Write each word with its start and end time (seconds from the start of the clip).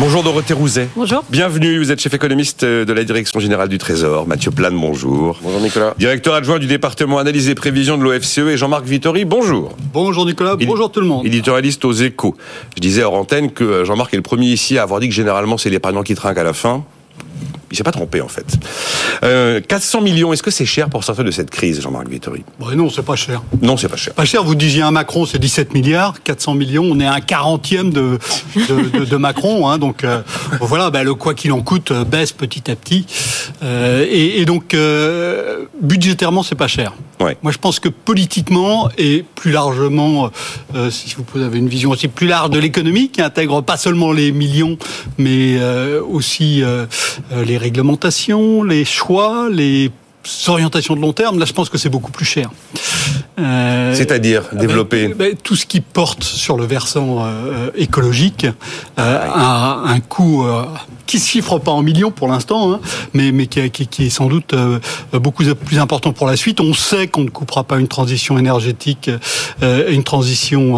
Bonjour 0.00 0.22
Dorothée 0.22 0.54
Rouzet. 0.54 0.88
Bonjour. 0.94 1.24
Bienvenue, 1.28 1.78
vous 1.78 1.90
êtes 1.90 2.00
chef 2.00 2.14
économiste 2.14 2.64
de 2.64 2.92
la 2.92 3.02
Direction 3.02 3.40
Générale 3.40 3.68
du 3.68 3.78
Trésor. 3.78 4.28
Mathieu 4.28 4.52
Plane, 4.52 4.78
bonjour. 4.78 5.40
Bonjour 5.42 5.60
Nicolas. 5.60 5.94
Directeur 5.98 6.34
adjoint 6.34 6.60
du 6.60 6.68
département 6.68 7.18
analyse 7.18 7.48
et 7.48 7.56
prévision 7.56 7.98
de 7.98 8.04
l'OFCE 8.04 8.38
et 8.38 8.56
Jean-Marc 8.56 8.84
Vittori, 8.84 9.24
bonjour. 9.24 9.76
Bonjour 9.92 10.24
Nicolas, 10.24 10.54
bonjour 10.54 10.92
tout 10.92 11.00
le 11.00 11.06
monde. 11.06 11.26
Éditorialiste 11.26 11.84
aux 11.84 11.92
échos. 11.92 12.36
Je 12.76 12.80
disais 12.80 13.02
hors 13.02 13.14
antenne 13.14 13.50
que 13.50 13.84
Jean-Marc 13.84 14.14
est 14.14 14.18
le 14.18 14.22
premier 14.22 14.46
ici 14.46 14.78
à 14.78 14.84
avoir 14.84 15.00
dit 15.00 15.08
que 15.08 15.14
généralement 15.14 15.58
c'est 15.58 15.68
l'épargnant 15.68 16.04
qui 16.04 16.14
trinque 16.14 16.38
à 16.38 16.44
la 16.44 16.52
fin. 16.52 16.84
Il 17.70 17.76
s'est 17.76 17.82
pas 17.84 17.92
trompé 17.92 18.20
en 18.20 18.28
fait. 18.28 18.46
Euh, 19.24 19.60
400 19.60 20.00
millions, 20.00 20.32
est-ce 20.32 20.42
que 20.42 20.50
c'est 20.50 20.66
cher 20.66 20.88
pour 20.88 21.04
sortir 21.04 21.24
de 21.24 21.30
cette 21.30 21.50
crise, 21.50 21.80
Jean-Marc 21.80 22.08
Vittori? 22.08 22.44
Bon, 22.58 22.74
Non, 22.74 22.90
c'est 22.90 23.02
pas 23.02 23.16
cher. 23.16 23.42
Non, 23.62 23.76
c'est 23.76 23.88
pas 23.88 23.96
cher. 23.96 24.14
Pas 24.14 24.24
cher, 24.24 24.44
vous 24.44 24.54
disiez 24.54 24.82
un 24.82 24.90
Macron, 24.90 25.26
c'est 25.26 25.38
17 25.38 25.74
milliards, 25.74 26.22
400 26.22 26.54
millions, 26.54 26.84
on 26.84 26.98
est 27.00 27.06
à 27.06 27.14
un 27.14 27.20
quarantième 27.20 27.90
de, 27.90 28.18
de, 28.56 28.98
de, 28.98 29.04
de 29.04 29.16
Macron. 29.16 29.68
Hein, 29.68 29.78
donc 29.78 30.04
euh, 30.04 30.22
voilà, 30.60 30.90
bah, 30.90 31.02
le 31.02 31.14
quoi 31.14 31.34
qu'il 31.34 31.52
en 31.52 31.60
coûte 31.60 31.90
euh, 31.90 32.04
baisse 32.04 32.32
petit 32.32 32.70
à 32.70 32.76
petit. 32.76 33.06
Euh, 33.62 34.06
et, 34.08 34.40
et, 34.40 34.44
donc, 34.44 34.74
euh, 34.74 35.64
budgétairement, 35.82 36.42
c'est 36.42 36.54
pas 36.54 36.68
cher. 36.68 36.92
Ouais. 37.20 37.36
Moi, 37.42 37.50
je 37.52 37.58
pense 37.58 37.80
que 37.80 37.88
politiquement 37.88 38.88
et 38.96 39.24
plus 39.34 39.50
largement, 39.50 40.30
euh, 40.74 40.90
si 40.90 41.16
vous 41.34 41.42
avez 41.42 41.58
une 41.58 41.68
vision 41.68 41.90
aussi 41.90 42.06
plus 42.06 42.28
large 42.28 42.50
de 42.50 42.58
l'économie, 42.58 43.10
qui 43.10 43.20
intègre 43.22 43.60
pas 43.60 43.76
seulement 43.76 44.12
les 44.12 44.30
millions, 44.30 44.78
mais 45.18 45.56
euh, 45.58 46.00
aussi 46.02 46.62
euh, 46.62 46.86
les 47.58 47.64
réglementations, 47.64 48.62
les 48.62 48.84
choix, 48.84 49.48
les 49.50 49.90
orientations 50.46 50.94
de 50.94 51.00
long 51.00 51.12
terme, 51.12 51.38
là 51.38 51.44
je 51.44 51.52
pense 51.52 51.68
que 51.68 51.78
c'est 51.78 51.88
beaucoup 51.88 52.12
plus 52.12 52.24
cher. 52.24 52.50
Euh, 53.38 53.94
C'est-à-dire 53.94 54.44
développer 54.52 55.08
ben, 55.08 55.34
Tout 55.42 55.56
ce 55.56 55.66
qui 55.66 55.80
porte 55.80 56.24
sur 56.24 56.56
le 56.56 56.64
versant 56.64 57.24
euh, 57.24 57.70
écologique 57.76 58.46
euh, 58.98 59.28
a 59.32 59.82
un 59.86 60.00
coût 60.00 60.46
qui 61.06 61.18
se 61.18 61.28
chiffre 61.28 61.58
pas 61.58 61.70
en 61.70 61.82
millions 61.82 62.10
pour 62.10 62.28
l'instant, 62.28 62.72
hein, 62.72 62.80
mais, 63.14 63.32
mais 63.32 63.46
qui, 63.46 63.70
qui, 63.70 63.86
qui, 63.86 64.06
est 64.06 64.10
sans 64.10 64.26
doute 64.26 64.54
beaucoup 65.12 65.42
plus 65.64 65.78
important 65.78 66.12
pour 66.12 66.26
la 66.26 66.36
suite. 66.36 66.60
On 66.60 66.74
sait 66.74 67.08
qu'on 67.08 67.22
ne 67.22 67.30
coupera 67.30 67.64
pas 67.64 67.78
une 67.78 67.88
transition 67.88 68.38
énergétique, 68.38 69.10
une 69.62 70.04
transition 70.04 70.76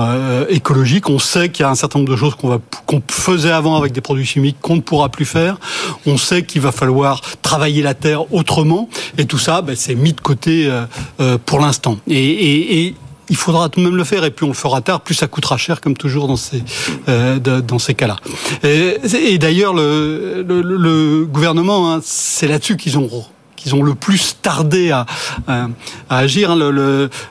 écologique. 0.49 1.09
On 1.09 1.19
sait 1.19 1.49
qu'il 1.49 1.65
y 1.65 1.67
a 1.67 1.71
un 1.71 1.75
certain 1.75 1.99
nombre 1.99 2.13
de 2.13 2.17
choses 2.17 2.35
qu'on 2.37 2.49
va 2.49 2.61
qu'on 2.87 3.03
faisait 3.09 3.53
avant 3.53 3.77
avec 3.77 3.93
des 3.93 4.01
produits 4.01 4.27
chimiques 4.27 4.57
qu'on 4.61 4.77
ne 4.77 4.81
pourra 4.81 5.09
plus 5.09 5.25
faire. 5.25 5.59
On 6.07 6.17
sait 6.17 6.43
qu'il 6.43 6.61
va 6.61 6.73
falloir 6.73 7.21
travailler 7.43 7.83
la 7.83 7.95
terre 7.95 8.33
autrement, 8.33 8.89
et 9.17 9.27
tout 9.27 9.39
ça, 9.39 9.63
ben, 9.63 9.77
c'est 9.77 9.95
mis 9.95 10.13
de 10.13 10.21
côté 10.21 10.67
euh, 10.67 10.87
euh, 11.21 11.39
pour 11.45 11.61
l'instant. 11.61 11.99
Et, 12.09 12.17
et, 12.17 12.50
et, 12.55 12.95
il 13.33 13.37
faudra 13.37 13.69
tout 13.69 13.79
de 13.79 13.85
même 13.85 13.95
le 13.95 14.03
faire, 14.03 14.25
et 14.25 14.33
plus 14.33 14.45
on 14.45 14.49
le 14.49 14.55
fera 14.55 14.81
tard, 14.81 15.03
plus 15.03 15.15
ça 15.15 15.29
coûtera 15.29 15.57
cher, 15.57 15.81
comme 15.81 15.97
toujours 15.97 16.27
dans 16.27 16.35
ces 16.35 16.65
euh, 17.09 17.39
dans 17.39 17.79
ces 17.79 17.95
cas-là. 17.95 18.17
Et, 18.65 18.97
et 19.15 19.39
d'ailleurs, 19.39 19.73
le, 19.73 20.45
le, 20.47 20.61
le, 20.63 21.27
gouvernement, 21.27 21.93
hein, 21.93 22.01
c'est 22.03 22.49
là-dessus 22.49 22.77
qu'ils 22.77 22.99
ont 22.99 23.09
qu'ils 23.55 23.75
ont 23.75 23.83
le 23.83 23.95
plus 23.95 24.37
tardé 24.43 24.91
à, 24.91 25.07
à, 25.47 25.69
à 26.09 26.19
agir. 26.19 26.57
Le, 26.57 26.73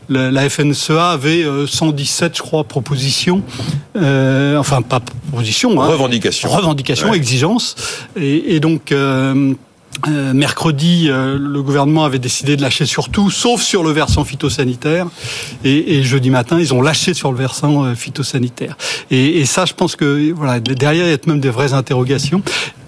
le, 0.07 0.29
la 0.29 0.49
FNSEA 0.49 1.11
avait 1.11 1.43
117, 1.67 2.37
je 2.37 2.41
crois, 2.43 2.63
propositions, 2.63 3.43
euh, 3.97 4.57
enfin 4.57 4.81
pas 4.81 5.01
propositions, 5.01 5.81
hein, 5.81 5.87
revendications, 5.87 6.49
revendications, 6.49 7.09
ouais. 7.09 7.17
exigences, 7.17 7.75
et, 8.15 8.55
et 8.55 8.59
donc. 8.61 8.93
Euh, 8.93 9.53
euh, 10.07 10.33
mercredi, 10.33 11.07
euh, 11.09 11.37
le 11.39 11.61
gouvernement 11.61 12.05
avait 12.05 12.19
décidé 12.19 12.55
de 12.55 12.61
lâcher 12.61 12.85
sur 12.85 13.09
tout, 13.09 13.29
sauf 13.29 13.61
sur 13.61 13.83
le 13.83 13.91
versant 13.91 14.23
phytosanitaire. 14.23 15.07
Et, 15.63 15.97
et 15.97 16.03
jeudi 16.03 16.29
matin, 16.29 16.59
ils 16.59 16.73
ont 16.73 16.81
lâché 16.81 17.13
sur 17.13 17.31
le 17.31 17.37
versant 17.37 17.83
euh, 17.83 17.95
phytosanitaire. 17.95 18.77
Et, 19.11 19.39
et, 19.39 19.45
ça, 19.45 19.65
je 19.65 19.73
pense 19.73 19.95
que 19.95 20.31
voilà, 20.31 20.59
derrière, 20.59 21.05
il 21.05 21.11
y 21.11 21.13
a 21.13 21.17
même 21.27 21.39
des 21.39 21.49
vraies 21.49 21.73
interrogations. 21.73 22.41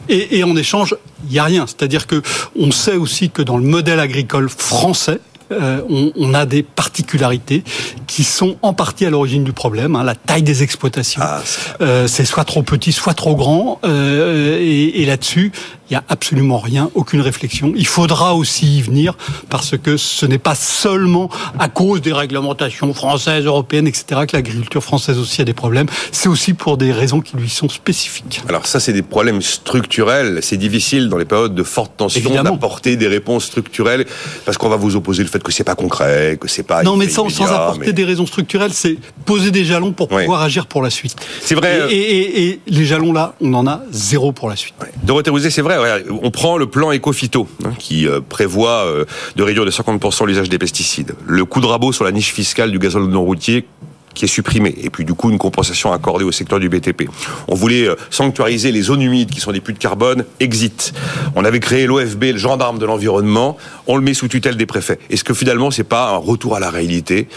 Et, 0.10 0.38
et 0.38 0.44
en 0.44 0.56
échange, 0.56 0.96
il 1.26 1.32
n'y 1.32 1.40
a 1.40 1.44
rien. 1.44 1.66
C'est-à-dire 1.68 2.08
que 2.08 2.22
on 2.58 2.72
sait 2.72 2.96
aussi 2.96 3.30
que 3.30 3.42
dans 3.42 3.58
le 3.58 3.64
modèle 3.64 4.00
agricole 4.00 4.50
français, 4.50 5.20
euh, 5.52 5.82
on, 5.90 6.12
on, 6.16 6.34
a 6.34 6.46
des 6.46 6.64
particularités 6.64 7.64
qui 8.08 8.24
sont 8.24 8.56
en 8.62 8.74
partie 8.74 9.06
à 9.06 9.10
l'origine 9.10 9.44
du 9.44 9.54
problème. 9.54 9.96
Hein, 9.96 10.04
la 10.04 10.16
taille 10.16 10.44
des 10.44 10.64
exploitations, 10.64 11.22
ah, 11.24 11.42
euh, 11.82 12.08
c'est 12.08 12.26
soit 12.26 12.46
trop 12.46 12.64
petit, 12.64 12.92
soit 12.92 13.14
trop 13.14 13.36
grand. 13.36 13.80
Euh, 13.84 14.58
et, 14.60 15.02
et 15.02 15.06
là-dessus, 15.06 15.52
il 15.92 15.96
n'y 15.96 15.98
a 15.98 16.04
absolument 16.08 16.58
rien, 16.58 16.90
aucune 16.96 17.20
réflexion. 17.20 17.74
Il 17.76 17.86
faudra 17.86 18.34
aussi 18.34 18.78
y 18.78 18.82
venir 18.82 19.18
parce 19.50 19.76
que 19.78 19.98
ce 19.98 20.26
n'est 20.26 20.38
pas 20.38 20.56
seulement 20.56 21.30
à 21.60 21.68
cause 21.68 22.02
des 22.02 22.14
réglementations 22.14 22.94
françaises, 22.94 23.44
européennes, 23.44 23.88
etc. 23.88 24.22
que 24.26 24.38
l'agriculture 24.38 24.82
française 24.82 25.18
aussi 25.18 25.42
a 25.42 25.44
des 25.44 25.54
problèmes. 25.54 25.88
C'est 26.14 26.30
aussi 26.30 26.54
pour 26.54 26.78
des 26.78 26.94
raisons 26.94 27.20
qui 27.20 27.36
lui 27.36 27.50
sont 27.50 27.68
spécifiques. 27.68 28.42
Alors 28.48 28.68
ça, 28.68 28.80
c'est 28.80 28.94
des 28.94 29.02
problèmes 29.02 29.42
structurels. 29.42 30.40
C'est 30.42 30.56
difficile 30.56 31.10
dans 31.10 31.18
les 31.18 31.26
périodes 31.26 31.56
de 31.56 31.64
forte 31.64 31.98
tension 31.98 32.42
d'apporter 32.42 32.96
des 32.96 33.10
réponses 33.10 33.44
structurelles 33.44 34.06
parce 34.46 34.58
qu'on 34.58 34.70
va 34.70 34.78
vous 34.78 34.96
opposer 34.96 35.24
le 35.24 35.30
fait 35.30 35.44
que 35.44 35.52
c'est 35.52 35.66
pas 35.66 35.76
concret, 35.76 36.38
que 36.40 36.48
c'est 36.48 36.64
pas. 36.64 36.84
Non, 36.84 36.96
mais 36.96 37.10
sans, 37.10 37.28
sans 37.28 37.48
apporter 37.48 37.88
mais... 37.88 37.94
des 37.94 38.06
raisons 38.06 38.26
structurelles, 38.26 38.72
c'est 38.72 38.96
poser 39.26 39.52
des 39.52 39.66
jalons 39.66 39.92
pour 39.92 40.08
pouvoir 40.08 40.42
agir 40.42 40.68
pour 40.68 40.82
la 40.82 40.90
suite. 40.90 41.18
C'est 41.42 41.56
vrai. 41.56 41.92
Et, 41.92 41.98
et, 41.98 42.48
et, 42.48 42.60
les 42.68 42.86
jalons 42.86 43.12
là, 43.12 43.36
on 43.42 43.54
en 43.54 43.68
a 43.68 43.82
zéro 43.92 44.32
pour 44.32 44.48
la 44.48 44.56
suite. 44.56 44.76
Ouais. 44.80 44.88
Dorothée 45.04 45.32
Rouzet, 45.32 45.50
c'est 45.50 45.62
vrai 45.62 45.81
on 46.10 46.32
prend 46.32 46.58
le 46.58 46.68
plan 46.68 46.92
éco-phyto 46.92 47.48
hein, 47.64 47.72
qui 47.78 48.08
euh, 48.08 48.20
prévoit 48.22 48.86
euh, 48.86 49.06
de 49.36 49.44
réduire 49.44 49.66
de 49.66 49.72
50% 49.72 50.28
l'usage 50.28 50.50
des 50.50 50.58
pesticides. 50.58 51.16
Le 51.26 51.46
coup 51.46 51.62
de 51.62 51.66
rabot 51.66 51.92
sur 51.92 52.04
la 52.04 52.12
niche 52.12 52.34
fiscale 52.34 52.72
du 52.72 52.80
gazole 52.80 53.08
non 53.08 53.24
routier 53.24 53.66
qui 54.14 54.26
est 54.26 54.28
supprimé 54.28 54.76
et 54.82 54.90
puis 54.90 55.06
du 55.06 55.14
coup 55.14 55.30
une 55.30 55.38
compensation 55.38 55.94
accordée 55.94 56.26
au 56.26 56.32
secteur 56.32 56.60
du 56.60 56.70
BTP. 56.70 57.10
On 57.48 57.56
voulait 57.56 57.88
euh, 57.88 57.96
sanctuariser 58.10 58.72
les 58.72 58.82
zones 58.82 59.02
humides 59.02 59.30
qui 59.30 59.40
sont 59.40 59.52
des 59.52 59.62
puits 59.62 59.74
de 59.74 59.80
carbone, 59.80 60.26
exit. 60.40 60.94
On 61.36 61.46
avait 61.46 61.60
créé 61.60 61.88
l'OFB, 61.88 62.24
le 62.24 62.38
gendarme 62.38 62.80
de 62.80 62.86
l'environnement, 62.86 63.58
on 63.88 63.96
le 63.96 64.02
met 64.02 64.14
sous 64.14 64.28
tutelle 64.28 64.58
des 64.58 64.66
préfets. 64.66 65.00
Est-ce 65.10 65.24
que 65.24 65.34
finalement 65.34 65.72
c'est 65.72 65.84
pas 65.84 66.10
un 66.12 66.18
retour 66.18 66.56
à 66.56 66.60
la 66.60 66.70
réalité? 66.70 67.28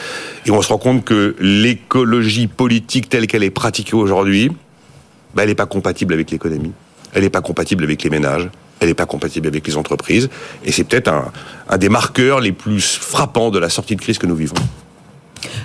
Et 0.46 0.50
on 0.50 0.60
se 0.62 0.68
rend 0.68 0.78
compte 0.78 1.04
que 1.04 1.36
l'écologie 1.38 2.46
politique 2.46 3.08
telle 3.08 3.26
qu'elle 3.26 3.44
est 3.44 3.50
pratiquée 3.50 3.94
aujourd'hui, 3.94 4.50
bah, 5.34 5.42
elle 5.42 5.48
n'est 5.48 5.54
pas 5.54 5.66
compatible 5.66 6.14
avec 6.14 6.30
l'économie, 6.30 6.72
elle 7.14 7.22
n'est 7.22 7.30
pas 7.30 7.40
compatible 7.40 7.84
avec 7.84 8.02
les 8.02 8.10
ménages, 8.10 8.48
elle 8.80 8.88
n'est 8.88 8.94
pas 8.94 9.06
compatible 9.06 9.46
avec 9.46 9.66
les 9.66 9.76
entreprises. 9.76 10.28
Et 10.64 10.72
c'est 10.72 10.84
peut-être 10.84 11.08
un, 11.08 11.78
des 11.78 11.88
marqueurs 11.88 12.40
les 12.40 12.52
plus 12.52 12.96
frappants 12.96 13.50
de 13.50 13.58
la 13.58 13.70
sortie 13.70 13.96
de 13.96 14.00
crise 14.00 14.18
que 14.18 14.26
nous 14.26 14.36
vivons. 14.36 14.56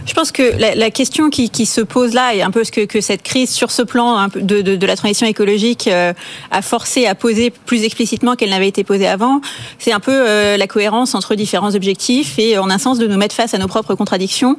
Je 0.09 0.15
pense 0.15 0.31
que 0.31 0.57
la, 0.57 0.73
la 0.73 0.89
question 0.89 1.29
qui, 1.29 1.51
qui, 1.51 1.67
se 1.67 1.81
pose 1.81 2.15
là, 2.15 2.33
et 2.33 2.41
un 2.41 2.49
peu 2.49 2.63
ce 2.63 2.71
que, 2.71 2.85
que 2.85 2.99
cette 2.99 3.21
crise 3.21 3.51
sur 3.51 3.69
ce 3.69 3.83
plan 3.83 4.27
de, 4.35 4.61
de, 4.61 4.75
de, 4.75 4.87
la 4.87 4.95
transition 4.95 5.27
écologique 5.27 5.87
euh, 5.87 6.13
a 6.49 6.63
forcé 6.63 7.05
à 7.05 7.13
poser 7.13 7.51
plus 7.51 7.83
explicitement 7.83 8.35
qu'elle 8.35 8.49
n'avait 8.49 8.67
été 8.67 8.83
posée 8.83 9.07
avant, 9.07 9.39
c'est 9.77 9.91
un 9.91 9.99
peu 9.99 10.11
euh, 10.11 10.57
la 10.57 10.65
cohérence 10.65 11.13
entre 11.13 11.35
différents 11.35 11.75
objectifs 11.75 12.39
et 12.39 12.57
en 12.57 12.71
un 12.71 12.79
sens 12.79 12.97
de 12.97 13.05
nous 13.05 13.17
mettre 13.17 13.35
face 13.35 13.53
à 13.53 13.59
nos 13.59 13.67
propres 13.67 13.93
contradictions. 13.93 14.57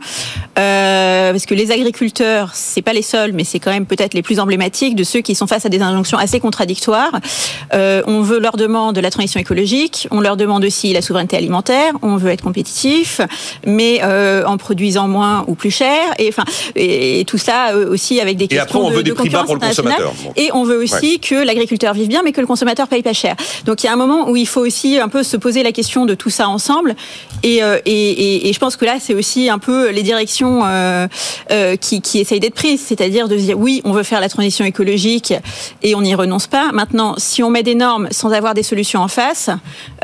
Euh, 0.56 1.32
parce 1.32 1.46
que 1.46 1.54
les 1.54 1.72
agriculteurs, 1.72 2.50
c'est 2.54 2.82
pas 2.82 2.92
les 2.92 3.02
seuls, 3.02 3.32
mais 3.32 3.42
c'est 3.42 3.58
quand 3.58 3.72
même 3.72 3.86
peut-être 3.86 4.14
les 4.14 4.22
plus 4.22 4.38
emblématiques 4.38 4.94
de 4.94 5.02
ceux 5.02 5.20
qui 5.20 5.34
sont 5.34 5.48
face 5.48 5.66
à 5.66 5.68
des 5.68 5.82
injonctions 5.82 6.18
assez 6.18 6.38
contradictoires. 6.38 7.18
Euh, 7.74 8.02
on 8.06 8.22
veut 8.22 8.38
leur 8.38 8.56
demande 8.56 8.94
de 8.94 9.00
la 9.00 9.10
transition 9.10 9.40
écologique, 9.40 10.06
on 10.12 10.20
leur 10.20 10.36
demande 10.36 10.64
aussi 10.64 10.92
la 10.92 11.02
souveraineté 11.02 11.36
alimentaire, 11.36 11.94
on 12.02 12.16
veut 12.16 12.30
être 12.30 12.42
compétitif, 12.42 13.20
mais 13.66 14.00
euh, 14.02 14.44
en 14.44 14.56
produisant 14.56 15.08
moins 15.08 15.39
ou 15.46 15.54
plus 15.54 15.70
cher 15.70 15.98
et 16.18 16.28
enfin 16.28 16.44
et, 16.76 17.20
et 17.20 17.24
tout 17.24 17.38
ça 17.38 17.74
aussi 17.76 18.20
avec 18.20 18.36
des 18.36 18.44
et 18.44 18.48
questions 18.48 18.64
après, 18.64 18.78
on 18.78 18.90
de, 18.90 18.96
veut 18.96 19.02
des 19.02 19.10
de 19.10 19.14
prix 19.14 19.28
bas 19.28 19.44
pour 19.44 19.54
le 19.54 19.60
consommateur. 19.60 20.12
Bon. 20.22 20.32
Et 20.36 20.50
on 20.52 20.64
veut 20.64 20.78
aussi 20.82 21.12
ouais. 21.12 21.18
que 21.18 21.34
l'agriculteur 21.34 21.94
vive 21.94 22.08
bien, 22.08 22.22
mais 22.22 22.32
que 22.32 22.40
le 22.40 22.46
consommateur 22.46 22.88
paye 22.88 23.02
pas 23.02 23.12
cher. 23.12 23.36
Donc 23.64 23.82
il 23.82 23.86
y 23.86 23.88
a 23.88 23.92
un 23.92 23.96
moment 23.96 24.28
où 24.28 24.36
il 24.36 24.46
faut 24.46 24.60
aussi 24.60 24.98
un 24.98 25.08
peu 25.08 25.22
se 25.22 25.36
poser 25.36 25.62
la 25.62 25.72
question 25.72 26.06
de 26.06 26.14
tout 26.14 26.30
ça 26.30 26.48
ensemble. 26.48 26.94
Et, 27.42 27.62
euh, 27.62 27.78
et, 27.86 28.48
et 28.48 28.52
je 28.52 28.58
pense 28.58 28.76
que 28.76 28.84
là, 28.84 28.96
c'est 29.00 29.14
aussi 29.14 29.48
un 29.48 29.58
peu 29.58 29.90
les 29.90 30.02
directions 30.02 30.62
euh, 30.64 31.06
euh, 31.50 31.76
qui, 31.76 32.00
qui 32.00 32.18
essayent 32.18 32.40
d'être 32.40 32.54
prises, 32.54 32.82
c'est-à-dire 32.86 33.28
de 33.28 33.36
dire 33.36 33.58
oui, 33.58 33.80
on 33.84 33.92
veut 33.92 34.02
faire 34.02 34.20
la 34.20 34.28
transition 34.28 34.64
écologique 34.64 35.34
et 35.82 35.94
on 35.94 36.02
n'y 36.02 36.14
renonce 36.14 36.46
pas. 36.46 36.72
Maintenant, 36.72 37.14
si 37.18 37.42
on 37.42 37.50
met 37.50 37.62
des 37.62 37.74
normes 37.74 38.08
sans 38.10 38.32
avoir 38.32 38.54
des 38.54 38.62
solutions 38.62 39.00
en 39.00 39.08
face, 39.08 39.50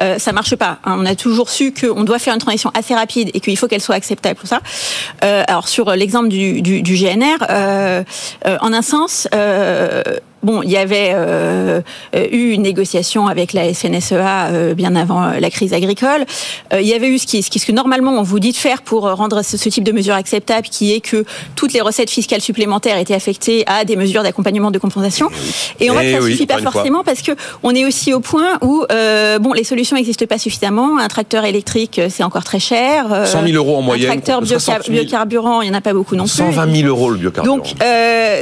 euh, 0.00 0.18
ça 0.18 0.32
marche 0.32 0.56
pas. 0.56 0.78
On 0.84 1.04
a 1.06 1.14
toujours 1.14 1.50
su 1.50 1.72
qu'on 1.72 2.04
doit 2.04 2.18
faire 2.18 2.34
une 2.34 2.40
transition 2.40 2.70
assez 2.74 2.94
rapide 2.94 3.30
et 3.34 3.40
qu'il 3.40 3.56
faut 3.56 3.68
qu'elle 3.68 3.82
soit 3.82 3.94
acceptable 3.94 4.38
pour 4.38 4.48
ça. 4.48 4.60
Alors 5.48 5.68
sur 5.68 5.90
l'exemple 5.92 6.28
du, 6.28 6.62
du, 6.62 6.82
du, 6.82 6.94
GNR, 6.94 7.46
en 8.60 8.72
un 8.72 8.82
sens 8.82 9.28
Bon, 10.46 10.62
il 10.62 10.70
y 10.70 10.76
avait 10.76 11.10
euh, 11.12 11.80
euh, 12.14 12.26
eu 12.30 12.52
une 12.52 12.62
négociation 12.62 13.26
avec 13.26 13.52
la 13.52 13.74
FNSEA 13.74 14.46
euh, 14.52 14.74
bien 14.74 14.94
avant 14.94 15.26
la 15.40 15.50
crise 15.50 15.72
agricole. 15.72 16.24
il 16.72 16.86
y 16.86 16.94
avait 16.94 17.08
eu 17.08 17.18
ce, 17.18 17.26
qui, 17.26 17.42
ce, 17.42 17.50
que 17.50 17.72
normalement 17.72 18.12
on 18.12 18.22
vous 18.22 18.38
dit 18.38 18.52
de 18.52 18.56
faire 18.56 18.82
pour 18.82 19.10
rendre 19.10 19.42
ce, 19.42 19.56
type 19.68 19.82
de 19.82 19.90
mesure 19.90 20.14
acceptable, 20.14 20.68
qui 20.68 20.94
est 20.94 21.00
que 21.00 21.24
toutes 21.56 21.72
les 21.72 21.80
recettes 21.80 22.10
fiscales 22.10 22.40
supplémentaires 22.40 22.96
étaient 22.96 23.14
affectées 23.14 23.64
à 23.66 23.84
des 23.84 23.96
mesures 23.96 24.22
d'accompagnement 24.22 24.70
de 24.70 24.78
compensation. 24.78 25.30
Et 25.80 25.90
on 25.90 25.94
voit 25.94 26.02
que 26.02 26.12
ça 26.12 26.20
ne 26.20 26.30
suffit 26.30 26.46
pas 26.46 26.58
forcément 26.58 27.02
parce 27.02 27.22
que 27.22 27.32
on 27.64 27.74
est 27.74 27.84
aussi 27.84 28.14
au 28.14 28.20
point 28.20 28.58
où 28.62 28.84
bon, 29.40 29.52
les 29.52 29.64
solutions 29.64 29.96
n'existent 29.96 30.26
pas 30.26 30.38
suffisamment. 30.38 30.98
Un 30.98 31.08
tracteur 31.08 31.44
électrique, 31.44 32.00
c'est 32.08 32.22
encore 32.22 32.44
très 32.44 32.60
cher. 32.60 33.26
100 33.26 33.48
000 33.48 33.56
euros 33.56 33.78
en 33.78 33.82
moyenne. 33.82 34.12
Un 34.12 34.20
tracteur 34.20 34.42
biocarburant, 34.42 35.62
il 35.62 35.70
n'y 35.70 35.74
en 35.74 35.78
a 35.78 35.80
pas 35.80 35.92
beaucoup 35.92 36.14
non 36.14 36.24
plus. 36.24 36.34
120 36.34 36.72
000 36.72 36.88
euros 36.88 37.10
le 37.10 37.16
biocarburant. 37.16 37.56
Donc, 37.56 37.74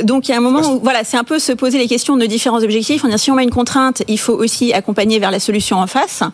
donc 0.02 0.28
il 0.28 0.32
y 0.32 0.34
a 0.34 0.36
un 0.36 0.42
moment 0.42 0.70
où 0.70 0.80
voilà, 0.82 1.02
c'est 1.04 1.16
un 1.16 1.24
peu 1.24 1.38
se 1.38 1.52
poser 1.52 1.78
les 1.78 1.86
questions 1.86 1.93
question 1.94 2.16
de 2.16 2.26
différents 2.26 2.60
objectifs. 2.64 3.04
On 3.04 3.16
si 3.16 3.30
on 3.30 3.36
met 3.36 3.44
une 3.44 3.50
contrainte, 3.50 4.02
il 4.08 4.18
faut 4.18 4.32
aussi 4.32 4.72
accompagner 4.72 5.20
vers 5.20 5.30
la 5.30 5.38
solution 5.38 5.76
en 5.76 5.86
face. 5.86 6.24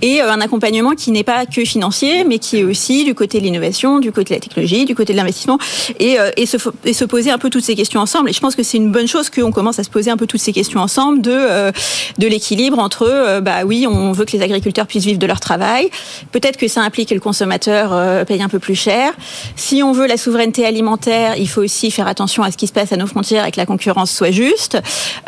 Et 0.00 0.22
euh, 0.22 0.32
un 0.32 0.40
accompagnement 0.40 0.92
qui 0.92 1.10
n'est 1.10 1.22
pas 1.22 1.44
que 1.44 1.66
financier, 1.66 2.24
mais 2.24 2.38
qui 2.38 2.60
est 2.60 2.64
aussi 2.64 3.04
du 3.04 3.14
côté 3.14 3.38
de 3.38 3.44
l'innovation, 3.44 3.98
du 3.98 4.10
côté 4.10 4.30
de 4.30 4.36
la 4.36 4.40
technologie, 4.40 4.86
du 4.86 4.94
côté 4.94 5.12
de 5.12 5.18
l'investissement. 5.18 5.58
Et, 5.98 6.18
euh, 6.18 6.30
et, 6.38 6.46
se, 6.46 7.04
poser 7.04 7.30
un 7.30 7.36
peu 7.36 7.50
toutes 7.50 7.64
ces 7.64 7.74
questions 7.74 8.00
ensemble. 8.00 8.30
Et 8.30 8.32
je 8.32 8.40
pense 8.40 8.56
que 8.56 8.62
c'est 8.62 8.78
une 8.78 8.90
bonne 8.90 9.06
chose 9.06 9.28
qu'on 9.28 9.52
commence 9.52 9.78
à 9.78 9.84
se 9.84 9.90
poser 9.90 10.10
un 10.10 10.16
peu 10.16 10.26
toutes 10.26 10.40
ces 10.40 10.54
questions 10.54 10.80
ensemble 10.80 11.20
de, 11.20 11.30
euh, 11.30 11.72
l'équilibre 12.18 12.78
entre, 12.78 13.40
bah 13.40 13.64
oui, 13.66 13.86
on 13.86 14.12
veut 14.12 14.24
que 14.24 14.34
les 14.34 14.42
agriculteurs 14.42 14.86
puissent 14.86 15.04
vivre 15.04 15.18
de 15.18 15.26
leur 15.26 15.40
travail. 15.40 15.90
Peut-être 16.30 16.56
que 16.56 16.68
ça 16.68 16.80
implique 16.80 17.10
que 17.10 17.14
le 17.14 17.20
consommateur 17.20 18.24
paye 18.24 18.42
un 18.42 18.48
peu 18.48 18.60
plus 18.60 18.76
cher. 18.76 19.12
Si 19.56 19.82
on 19.82 19.92
veut 19.92 20.06
la 20.06 20.16
souveraineté 20.16 20.64
alimentaire, 20.64 21.36
il 21.36 21.48
faut 21.48 21.60
aussi 21.60 21.90
faire 21.90 22.06
attention 22.06 22.42
à 22.42 22.50
ce 22.50 22.56
qui 22.56 22.66
se 22.66 22.72
passe 22.72 22.92
à 22.92 22.96
nos 22.96 23.06
frontières 23.06 23.44
et 23.44 23.50
que 23.50 23.58
la 23.58 23.66
concurrence 23.66 24.10
soit 24.10 24.30
juste. 24.30 24.78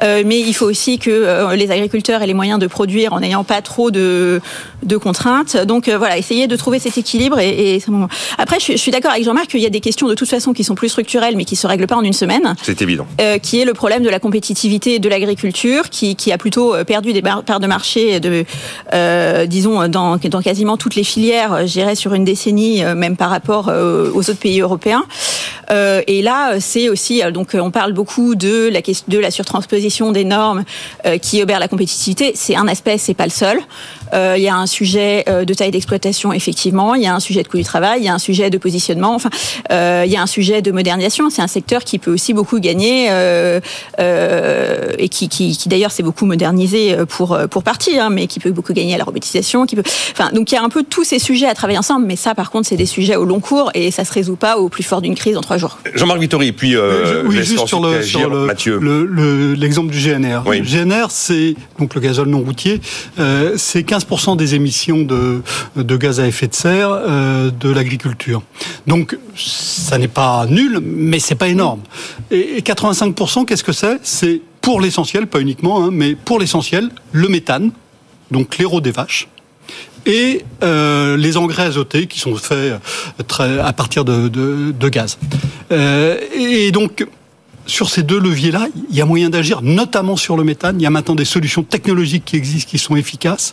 Euh, 0.02 0.22
mais 0.24 0.40
il 0.40 0.52
faut 0.52 0.66
aussi 0.66 0.98
que 0.98 1.10
euh, 1.10 1.56
les 1.56 1.70
agriculteurs 1.70 2.22
aient 2.22 2.26
les 2.26 2.34
moyens 2.34 2.58
de 2.58 2.66
produire 2.66 3.12
en 3.12 3.20
n'ayant 3.20 3.44
pas 3.44 3.62
trop 3.62 3.90
de, 3.90 4.40
de 4.82 4.96
contraintes. 4.96 5.56
Donc 5.56 5.88
euh, 5.88 5.98
voilà, 5.98 6.18
essayer 6.18 6.46
de 6.46 6.56
trouver 6.56 6.78
cet 6.78 6.98
équilibre. 6.98 7.38
Et, 7.38 7.76
et 7.76 7.82
après, 8.38 8.58
je, 8.60 8.76
suis 8.76 8.90
d'accord 8.90 9.12
avec 9.12 9.24
Jean-Marc 9.24 9.48
qu'il 9.48 9.60
y 9.60 9.66
a 9.66 9.70
des 9.70 9.80
questions 9.80 10.08
de 10.08 10.14
toute 10.14 10.28
façon 10.28 10.52
qui 10.52 10.64
sont 10.64 10.74
plus 10.74 10.88
structurelles, 10.88 11.36
mais 11.36 11.44
qui 11.44 11.56
se 11.56 11.66
règlent 11.66 11.86
pas 11.86 11.96
en 11.96 12.02
une 12.02 12.12
semaine. 12.12 12.54
C'est 12.62 12.82
évident. 12.82 13.06
qui 13.42 13.60
est 13.60 13.64
le 13.64 13.74
problème 13.74 14.02
de 14.02 14.10
la 14.10 14.18
compétitivité 14.18 14.98
de 14.98 15.08
l'agriculture, 15.08 15.90
qui, 15.90 16.16
qui, 16.16 16.32
a 16.32 16.38
plutôt 16.38 16.74
perdu 16.84 17.12
des 17.12 17.22
parts 17.22 17.60
de 17.60 17.66
marché, 17.66 18.20
de, 18.20 18.44
disons, 19.46 19.88
dans, 19.88 20.16
dans 20.16 20.42
quasiment 20.42 20.76
toutes 20.76 20.94
les 20.94 21.04
filières, 21.04 21.66
j'irais 21.66 21.94
sur 21.94 22.14
une 22.14 22.24
décennie, 22.24 22.82
même 22.96 23.16
par 23.16 23.30
rapport 23.30 23.68
aux 23.68 24.18
autres 24.18 24.38
pays 24.38 24.60
européens. 24.60 25.04
Et 25.70 26.22
là, 26.22 26.60
c'est 26.60 26.88
aussi, 26.88 27.22
donc, 27.32 27.54
on 27.54 27.70
parle 27.70 27.92
beaucoup 27.92 28.34
de 28.34 28.68
la 28.68 28.82
question 28.82 29.06
de 29.08 29.18
la 29.18 29.30
surtransposition 29.30 30.12
des 30.12 30.24
normes 30.24 30.64
euh, 31.06 31.18
qui 31.18 31.42
obèrent 31.42 31.60
la 31.60 31.68
compétitivité, 31.68 32.32
c'est 32.34 32.56
un 32.56 32.68
aspect, 32.68 32.98
c'est 32.98 33.14
pas 33.14 33.24
le 33.24 33.30
seul. 33.30 33.58
Euh, 34.12 34.34
il 34.36 34.42
y 34.42 34.48
a 34.48 34.56
un 34.56 34.66
sujet 34.66 35.24
euh, 35.28 35.44
de 35.44 35.54
taille 35.54 35.70
d'exploitation, 35.70 36.32
effectivement. 36.32 36.94
Il 36.94 37.02
y 37.02 37.06
a 37.06 37.14
un 37.14 37.20
sujet 37.20 37.42
de 37.42 37.48
coût 37.48 37.56
du 37.56 37.64
travail. 37.64 38.00
Il 38.00 38.04
y 38.04 38.08
a 38.08 38.14
un 38.14 38.18
sujet 38.18 38.50
de 38.50 38.58
positionnement. 38.58 39.14
Enfin, 39.14 39.30
il 39.70 40.10
y 40.10 40.16
a 40.16 40.22
un 40.22 40.26
sujet 40.26 40.62
de 40.62 40.70
modernisation. 40.72 41.30
C'est 41.30 41.42
un 41.42 41.46
secteur 41.48 41.84
qui 41.84 41.98
peut 41.98 42.12
aussi 42.12 42.32
beaucoup 42.34 42.60
gagner 42.60 43.08
et 43.98 45.08
qui, 45.08 45.28
qui, 45.28 45.56
qui 45.56 45.68
d'ailleurs 45.68 45.90
s'est 45.90 46.02
beaucoup 46.02 46.26
modernisé 46.26 46.96
pour 47.08 47.38
pour 47.50 47.62
partie, 47.62 47.98
hein, 47.98 48.10
mais 48.10 48.26
qui 48.26 48.40
peut 48.40 48.50
beaucoup 48.50 48.72
gagner 48.72 48.94
à 48.94 48.98
la 48.98 49.04
robotisation. 49.04 49.66
Qui 49.66 49.76
peut, 49.76 49.82
enfin, 50.12 50.30
donc 50.32 50.50
il 50.50 50.54
y 50.54 50.58
a 50.58 50.62
un 50.62 50.68
peu 50.68 50.84
tous 50.88 51.04
ces 51.04 51.18
sujets 51.18 51.46
à 51.46 51.54
travailler 51.54 51.78
ensemble. 51.78 52.06
Mais 52.06 52.16
ça, 52.16 52.34
par 52.34 52.50
contre, 52.50 52.68
c'est 52.68 52.76
des 52.76 52.86
sujets 52.86 53.16
au 53.16 53.24
long 53.24 53.40
cours 53.40 53.70
et 53.74 53.90
ça 53.90 54.04
se 54.04 54.12
résout 54.12 54.36
pas 54.36 54.58
au 54.58 54.68
plus 54.68 54.82
fort 54.82 55.00
d'une 55.00 55.14
crise 55.14 55.36
en 55.36 55.40
trois 55.40 55.58
jours. 55.58 55.78
Jean-Marc 55.94 56.20
Vittori, 56.20 56.52
puis 56.52 56.76
oui, 57.26 57.42
juste 57.42 57.66
sur 57.66 57.80
le, 57.80 58.02
sur 58.02 58.28
le, 58.28 58.46
Mathieu. 58.46 58.78
Le, 58.80 59.54
l'exemple 59.54 59.92
du 59.92 59.98
GNR. 59.98 60.42
Le 60.46 60.60
GNR, 60.60 61.06
c'est 61.10 61.54
donc 61.78 61.94
le 61.94 62.00
gazole 62.00 62.28
non 62.28 62.40
routier, 62.40 62.80
euh, 63.18 63.54
c'est 63.56 63.82
15% 63.98 64.36
des 64.36 64.54
émissions 64.54 65.02
de, 65.02 65.42
de, 65.76 65.96
gaz 65.96 66.20
à 66.20 66.26
effet 66.26 66.48
de 66.48 66.54
serre 66.54 66.90
euh, 66.90 67.50
de 67.50 67.70
l'agriculture. 67.70 68.42
Donc 68.86 69.16
ça 69.36 69.98
n'est 69.98 70.08
pas 70.08 70.46
nul, 70.46 70.80
mais 70.82 71.18
c'est 71.18 71.34
pas 71.34 71.48
énorme. 71.48 71.80
Et, 72.30 72.60
85%, 72.60 73.44
qu'est-ce 73.44 73.64
que 73.64 73.72
c'est? 73.72 73.98
C'est 74.02 74.40
pour 74.60 74.80
l'essentiel, 74.80 75.26
pas 75.26 75.40
uniquement, 75.40 75.84
hein, 75.84 75.90
mais 75.92 76.14
pour 76.14 76.38
l'essentiel, 76.40 76.90
le 77.12 77.28
méthane, 77.28 77.70
donc 78.30 78.58
l'héros 78.58 78.80
des 78.80 78.90
vaches 78.90 79.28
et 80.06 80.44
euh, 80.62 81.16
les 81.16 81.36
engrais 81.36 81.64
azotés 81.64 82.06
qui 82.06 82.18
sont 82.18 82.36
faits 82.36 82.74
très, 83.26 83.58
à 83.58 83.72
partir 83.72 84.04
de, 84.04 84.28
de, 84.28 84.88
gaz. 84.88 85.18
Euh, 85.72 86.18
et 86.36 86.70
donc, 86.72 87.06
sur 87.66 87.90
ces 87.90 88.02
deux 88.02 88.18
leviers-là, 88.18 88.68
il 88.90 88.96
y 88.96 89.00
a 89.00 89.06
moyen 89.06 89.30
d'agir, 89.30 89.62
notamment 89.62 90.16
sur 90.16 90.36
le 90.36 90.44
méthane. 90.44 90.80
Il 90.80 90.82
y 90.82 90.86
a 90.86 90.90
maintenant 90.90 91.14
des 91.14 91.24
solutions 91.24 91.62
technologiques 91.62 92.24
qui 92.24 92.36
existent, 92.36 92.70
qui 92.70 92.78
sont 92.78 92.96
efficaces. 92.96 93.52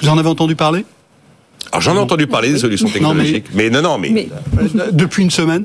Vous 0.00 0.08
en 0.08 0.18
avez 0.18 0.28
entendu 0.28 0.56
parler? 0.56 0.84
Alors 1.72 1.82
j'en 1.82 1.94
ai 1.94 1.98
entendu 1.98 2.26
parler 2.26 2.50
des 2.50 2.58
solutions 2.58 2.88
technologiques, 2.88 3.46
mais, 3.54 3.70
non, 3.70 3.82
non, 3.82 3.98
mais, 3.98 4.28
euh, 4.58 4.90
depuis 4.92 5.22
une 5.22 5.30
semaine. 5.30 5.64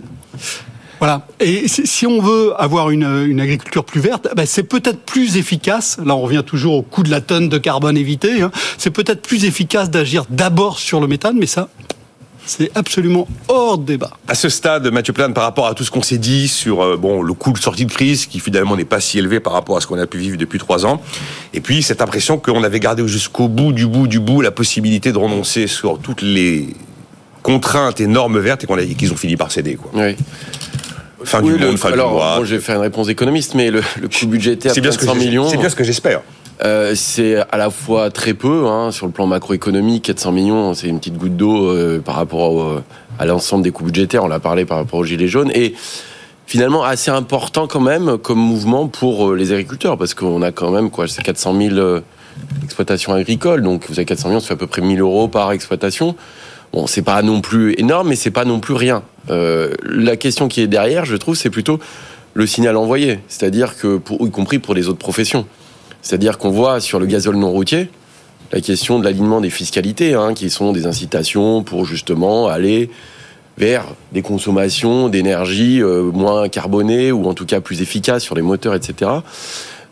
Voilà. 1.00 1.27
Et 1.39 1.68
si 1.68 2.07
on 2.07 2.21
veut 2.21 2.53
avoir 2.57 2.89
une, 2.89 3.03
agriculture 3.39 3.83
plus 3.83 4.00
verte, 4.00 4.30
ben 4.36 4.45
c'est 4.45 4.63
peut-être 4.63 5.00
plus 5.00 5.36
efficace. 5.38 5.97
Là, 6.03 6.15
on 6.15 6.21
revient 6.21 6.44
toujours 6.45 6.75
au 6.75 6.81
coût 6.83 7.03
de 7.03 7.12
la 7.12 7.21
tonne 7.21 7.50
de 7.50 7.57
carbone 7.57 7.97
évité. 7.97 8.42
Hein. 8.42 8.51
C'est 8.77 8.92
peut-être 8.92 9.21
plus 9.21 9.45
efficace 9.45 9.89
d'agir 9.89 10.25
d'abord 10.30 10.80
sur 10.80 11.01
le 11.01 11.07
méthane, 11.07 11.38
mais 11.38 11.47
ça, 11.47 11.69
c'est 12.45 12.71
absolument 12.75 13.27
hors 13.47 13.77
de 13.77 13.86
débat. 13.86 14.12
À 14.27 14.36
ce 14.36 14.50
stade, 14.50 14.88
Mathieu 14.92 15.13
Plane, 15.13 15.33
par 15.33 15.44
rapport 15.44 15.68
à 15.68 15.74
tout 15.74 15.83
ce 15.83 15.92
qu'on 15.92 16.01
s'est 16.01 16.18
dit 16.18 16.47
sur 16.47 16.81
euh, 16.81 16.97
bon, 16.97 17.21
le 17.21 17.33
coût 17.33 17.51
de 17.51 17.57
sortie 17.57 17.86
de 17.86 17.92
crise, 17.92 18.25
qui 18.25 18.39
finalement 18.39 18.75
n'est 18.75 18.86
pas 18.86 19.00
si 19.00 19.18
élevé 19.18 19.39
par 19.39 19.53
rapport 19.53 19.77
à 19.77 19.81
ce 19.81 19.88
qu'on 19.88 19.97
a 19.97 20.07
pu 20.07 20.18
vivre 20.18 20.38
depuis 20.38 20.59
trois 20.59 20.86
ans, 20.86 21.01
et 21.53 21.62
puis 21.62 21.83
cette 21.83 22.01
impression 22.01 22.38
qu'on 22.38 22.63
avait 22.63 22.80
gardé 22.80 23.07
jusqu'au 23.07 23.47
bout 23.47 23.71
du 23.71 23.88
bout 23.88 24.07
du 24.07 24.19
bout 24.19 24.42
la 24.42 24.51
possibilité 24.51 25.12
de 25.12 25.18
renoncer 25.18 25.68
sur 25.68 26.00
toutes 26.00 26.21
les 26.21 26.75
contraintes 27.42 28.00
et 28.01 28.07
normes 28.07 28.39
vertes 28.39 28.63
et 28.63 28.95
qu'ils 28.95 29.13
ont 29.13 29.18
fini 29.18 29.38
par 29.38 29.51
céder. 29.51 29.75
Quoi. 29.75 29.92
Oui. 29.94 30.15
Fin 31.24 31.42
du 31.42 31.53
monde, 31.53 31.77
fin 31.77 31.92
alors, 31.92 32.09
du 32.09 32.15
mois. 32.15 32.38
Bon, 32.38 32.45
je 32.45 32.56
vais 32.56 32.62
faire 32.62 32.75
une 32.75 32.81
réponse 32.81 33.09
économiste, 33.09 33.56
mais 33.56 33.71
le, 33.71 33.81
coût 33.81 34.27
budgétaire, 34.27 34.71
c'est 34.74 34.81
bien, 34.81 34.92
millions. 35.15 35.50
C'est 35.50 35.57
bien 35.57 35.69
ce 35.69 35.75
que 35.75 35.83
j'espère. 35.83 36.21
Euh, 36.63 36.94
c'est 36.96 37.36
à 37.36 37.57
la 37.57 37.69
fois 37.69 38.10
très 38.10 38.34
peu 38.34 38.68
hein, 38.68 38.92
sur 38.92 39.06
le 39.06 39.12
plan 39.12 39.28
macroéconomique, 39.28 40.04
400 40.04 40.31
millions, 40.31 40.74
c'est 40.74 40.88
une 40.88 41.00
petite 41.00 41.18
goutte 41.18 41.36
d'eau 41.36 41.69
euh, 41.69 42.00
par 42.00 42.16
rapport 42.16 42.81
à 43.19 43.25
l'ensemble 43.25 43.63
des 43.63 43.72
coûts 43.72 43.84
budgétaires. 43.84 44.24
On 44.24 44.28
l'a 44.28 44.40
parlé 44.40 44.66
par 44.66 44.78
rapport 44.78 45.00
aux 45.00 45.04
gilets 45.04 45.28
jaunes 45.28 45.52
et 45.54 45.74
finalement 46.48 46.84
assez 46.84 47.12
important 47.12 47.68
quand 47.68 47.81
même 47.81 48.18
comme 48.18 48.40
mouvement 48.40 48.88
pour 48.88 49.31
euh, 49.31 49.36
les 49.36 49.52
agriculteurs 49.52 49.98
parce 49.98 50.13
qu'on 50.13 50.42
a 50.42 50.52
quand 50.52 50.71
même 50.71 50.90
quoi, 50.90 51.07
c'est 51.07 51.24
400 51.24 51.59
000 51.59 52.00
exploitations 52.64 53.14
agricoles, 53.14 53.62
donc 53.62 53.85
vous 53.90 54.00
avez 54.00 54.06
400 54.06 54.30
millions, 54.30 54.40
ça 54.40 54.47
fait 54.47 54.54
à 54.54 54.57
peu 54.57 54.68
près 54.68 54.81
1000 54.81 55.02
euros 55.02 55.28
par 55.28 55.52
exploitation. 55.52 56.16
Bon, 56.71 56.88
c'est 56.88 57.02
pas 57.02 57.21
non 57.21 57.42
plus 57.42 57.74
énorme, 57.78 58.09
mais 58.09 58.16
c'est 58.16 58.31
pas 58.31 58.44
non 58.44 58.59
plus 58.59 58.74
rien. 58.74 59.04
la 59.30 60.18
question 60.18 60.50
qui 60.50 60.59
est 60.59 60.68
derrière, 60.68 61.06
je 61.06 61.16
trouve, 61.16 61.35
c'est 61.35 61.50
plutôt 61.50 61.80
le 62.33 62.45
signal 62.45 62.76
envoyé, 62.76 63.19
c'est-à-dire 63.30 63.78
que, 63.78 64.02
y 64.19 64.30
compris 64.30 64.59
pour 64.59 64.74
les 64.74 64.90
autres 64.90 65.00
professions. 65.00 65.45
C'est-à-dire 66.06 66.38
qu'on 66.38 66.52
voit 66.52 66.81
sur 66.81 67.00
le 67.00 67.07
gazole 67.07 67.35
non 67.35 67.50
routier 67.50 67.90
la 68.52 68.62
question 68.62 69.00
de 69.00 69.04
l'alignement 69.04 69.42
des 69.42 69.50
fiscalités, 69.50 70.14
hein, 70.14 70.35
qui 70.35 70.52
sont 70.52 70.71
des 70.71 70.85
incitations 70.85 71.64
pour 71.64 71.83
justement 71.83 72.47
aller 72.47 72.92
vers 73.57 73.85
des 74.12 74.21
consommations 74.21 75.09
d'énergie 75.09 75.81
euh, 75.81 76.04
moins 76.04 76.47
carbonées 76.47 77.12
ou 77.12 77.28
en 77.28 77.33
tout 77.33 77.47
cas 77.47 77.59
plus 77.59 77.81
efficaces 77.81 78.21
sur 78.21 78.35
les 78.35 78.44
moteurs, 78.44 78.76
etc. 78.76 79.09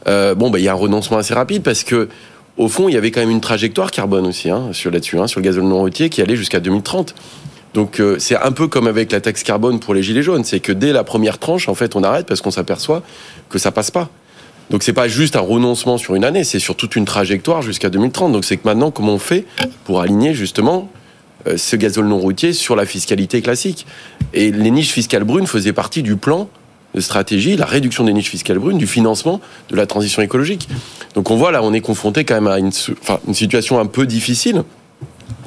Euh, 0.07 0.35
bon, 0.35 0.51
bah, 0.51 0.59
il 0.59 0.65
y 0.65 0.67
a 0.67 0.73
un 0.73 0.75
renoncement 0.75 1.17
assez 1.17 1.33
rapide 1.33 1.63
parce 1.63 1.83
que 1.83 2.09
au 2.57 2.67
fond, 2.67 2.87
il 2.89 2.93
y 2.93 2.97
avait 2.97 3.09
quand 3.09 3.21
même 3.21 3.31
une 3.31 3.41
trajectoire 3.41 3.89
carbone 3.89 4.27
aussi 4.27 4.51
hein, 4.51 4.69
sur 4.71 4.91
là-dessus, 4.91 5.17
hein, 5.17 5.25
sur 5.25 5.39
le 5.39 5.45
gazole 5.45 5.63
non 5.63 5.79
routier 5.79 6.09
qui 6.09 6.21
allait 6.21 6.35
jusqu'à 6.35 6.59
2030. 6.59 7.15
Donc 7.73 7.99
euh, 7.99 8.19
c'est 8.19 8.37
un 8.37 8.51
peu 8.51 8.67
comme 8.67 8.85
avec 8.85 9.11
la 9.11 9.19
taxe 9.19 9.41
carbone 9.41 9.79
pour 9.79 9.95
les 9.95 10.03
gilets 10.03 10.21
jaunes, 10.21 10.43
c'est 10.43 10.59
que 10.59 10.73
dès 10.73 10.93
la 10.93 11.03
première 11.03 11.39
tranche, 11.39 11.67
en 11.67 11.73
fait, 11.73 11.95
on 11.95 12.03
arrête 12.03 12.27
parce 12.27 12.41
qu'on 12.41 12.51
s'aperçoit 12.51 13.01
que 13.49 13.57
ça 13.57 13.71
passe 13.71 13.89
pas. 13.89 14.11
Donc 14.69 14.83
c'est 14.83 14.93
pas 14.93 15.07
juste 15.07 15.35
un 15.35 15.41
renoncement 15.41 15.97
sur 15.97 16.15
une 16.15 16.23
année, 16.23 16.43
c'est 16.43 16.59
sur 16.59 16.75
toute 16.75 16.95
une 16.95 17.05
trajectoire 17.05 17.61
jusqu'à 17.61 17.89
2030. 17.89 18.31
Donc 18.31 18.45
c'est 18.45 18.57
que 18.57 18.67
maintenant, 18.67 18.91
comment 18.91 19.13
on 19.13 19.19
fait 19.19 19.45
pour 19.83 20.01
aligner 20.01 20.33
justement 20.33 20.89
euh, 21.47 21.57
ce 21.57 21.75
gazole 21.75 22.07
non 22.07 22.17
routier 22.17 22.53
sur 22.53 22.75
la 22.75 22.85
fiscalité 22.85 23.41
classique? 23.41 23.85
Et 24.33 24.51
les 24.51 24.71
niches 24.71 24.91
fiscales 24.91 25.25
brunes 25.25 25.47
faisaient 25.47 25.73
partie 25.73 26.01
du 26.01 26.15
plan 26.15 26.49
de 26.95 27.01
stratégie, 27.01 27.55
la 27.55 27.65
réduction 27.65 28.03
des 28.03 28.13
niches 28.13 28.29
fiscales 28.29 28.59
brunes, 28.59 28.77
du 28.77 28.87
financement 28.87 29.41
de 29.69 29.75
la 29.75 29.85
transition 29.85 30.21
écologique. 30.21 30.67
Donc 31.15 31.31
on 31.31 31.35
voit 31.35 31.51
là, 31.51 31.63
on 31.63 31.73
est 31.73 31.81
confronté 31.81 32.23
quand 32.23 32.35
même 32.35 32.47
à 32.47 32.59
une, 32.59 32.71
situation 32.71 33.79
un 33.79 33.85
peu 33.85 34.05
difficile 34.05 34.63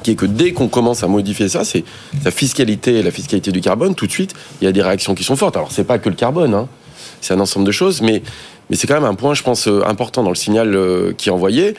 qui 0.03 0.11
est 0.11 0.15
que 0.15 0.25
dès 0.25 0.51
qu'on 0.51 0.67
commence 0.67 1.03
à 1.03 1.07
modifier 1.07 1.49
ça, 1.49 1.63
c'est 1.63 1.83
sa 2.23 2.31
fiscalité, 2.31 3.01
la 3.01 3.11
fiscalité 3.11 3.51
du 3.51 3.61
carbone, 3.61 3.95
tout 3.95 4.07
de 4.07 4.11
suite, 4.11 4.33
il 4.61 4.65
y 4.65 4.67
a 4.67 4.71
des 4.71 4.81
réactions 4.81 5.15
qui 5.15 5.23
sont 5.23 5.35
fortes. 5.35 5.57
Alors 5.57 5.71
c'est 5.71 5.83
pas 5.83 5.99
que 5.99 6.09
le 6.09 6.15
carbone, 6.15 6.53
hein, 6.53 6.67
c'est 7.21 7.33
un 7.33 7.39
ensemble 7.39 7.65
de 7.65 7.71
choses, 7.71 8.01
mais 8.01 8.21
mais 8.69 8.75
c'est 8.75 8.87
quand 8.87 8.95
même 8.95 9.05
un 9.05 9.15
point, 9.15 9.33
je 9.33 9.43
pense, 9.43 9.67
euh, 9.67 9.81
important 9.87 10.23
dans 10.23 10.29
le 10.29 10.35
signal 10.35 10.75
euh, 10.75 11.13
qui 11.17 11.29
est 11.29 11.31
envoyé. 11.31 11.75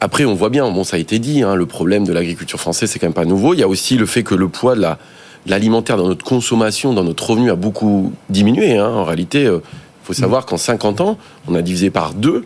Après, 0.00 0.26
on 0.26 0.34
voit 0.34 0.50
bien, 0.50 0.70
bon, 0.70 0.84
ça 0.84 0.96
a 0.96 0.98
été 0.98 1.18
dit, 1.18 1.42
hein, 1.42 1.54
le 1.54 1.64
problème 1.64 2.04
de 2.04 2.12
l'agriculture 2.12 2.60
française, 2.60 2.90
c'est 2.90 2.98
quand 2.98 3.06
même 3.06 3.14
pas 3.14 3.24
nouveau. 3.24 3.54
Il 3.54 3.60
y 3.60 3.62
a 3.62 3.68
aussi 3.68 3.96
le 3.96 4.04
fait 4.04 4.22
que 4.22 4.34
le 4.34 4.48
poids 4.48 4.74
de 4.74 4.82
la 4.82 4.98
l'alimentaire 5.46 5.96
dans 5.96 6.08
notre 6.08 6.24
consommation, 6.24 6.92
dans 6.92 7.04
notre 7.04 7.30
revenu 7.30 7.50
a 7.52 7.54
beaucoup 7.54 8.12
diminué. 8.28 8.76
Hein. 8.76 8.88
En 8.88 9.04
réalité, 9.04 9.44
il 9.44 9.60
faut 10.02 10.12
savoir 10.12 10.44
qu'en 10.44 10.56
50 10.56 11.00
ans, 11.00 11.18
on 11.46 11.54
a 11.54 11.62
divisé 11.62 11.88
par 11.88 12.14
deux 12.14 12.44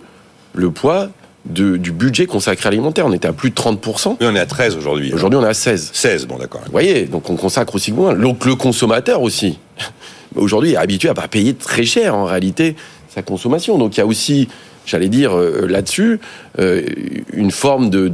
le 0.53 0.71
poids 0.71 1.09
de, 1.47 1.77
du 1.77 1.93
budget 1.93 2.27
consacré 2.27 2.69
à 2.69 2.71
l'alimentaire. 2.71 3.07
On 3.07 3.13
était 3.13 3.29
à 3.29 3.33
plus 3.33 3.51
de 3.51 3.55
30%. 3.55 4.17
Oui, 4.21 4.27
on 4.29 4.35
est 4.35 4.41
à 4.41 4.47
13 4.47 4.77
aujourd'hui. 4.77 5.13
Aujourd'hui, 5.13 5.39
on 5.39 5.45
est 5.45 5.49
à 5.49 5.55
16. 5.55 5.91
16, 5.93 6.27
bon 6.27 6.39
d'accord. 6.39 6.63
Vous 6.67 6.73
voyez, 6.73 7.05
donc 7.05 7.29
on 7.31 7.37
consacre 7.37 7.75
aussi 7.75 7.93
moins. 7.93 8.15
Donc 8.15 8.45
le 8.45 8.55
consommateur 8.55 9.23
aussi, 9.23 9.59
aujourd'hui, 10.35 10.73
est 10.73 10.77
habitué 10.77 11.09
à 11.09 11.15
pas 11.15 11.29
payer 11.29 11.55
très 11.55 11.85
cher 11.85 12.15
en 12.15 12.25
réalité 12.25 12.77
sa 13.15 13.23
consommation. 13.23 13.79
Donc 13.79 13.97
il 13.97 14.01
y 14.01 14.03
a 14.03 14.07
aussi, 14.07 14.49
j'allais 14.87 15.09
dire 15.09 15.37
euh, 15.37 15.67
là-dessus, 15.69 16.21
euh, 16.59 16.83
une 17.33 17.51
forme 17.51 17.91
de, 17.91 18.09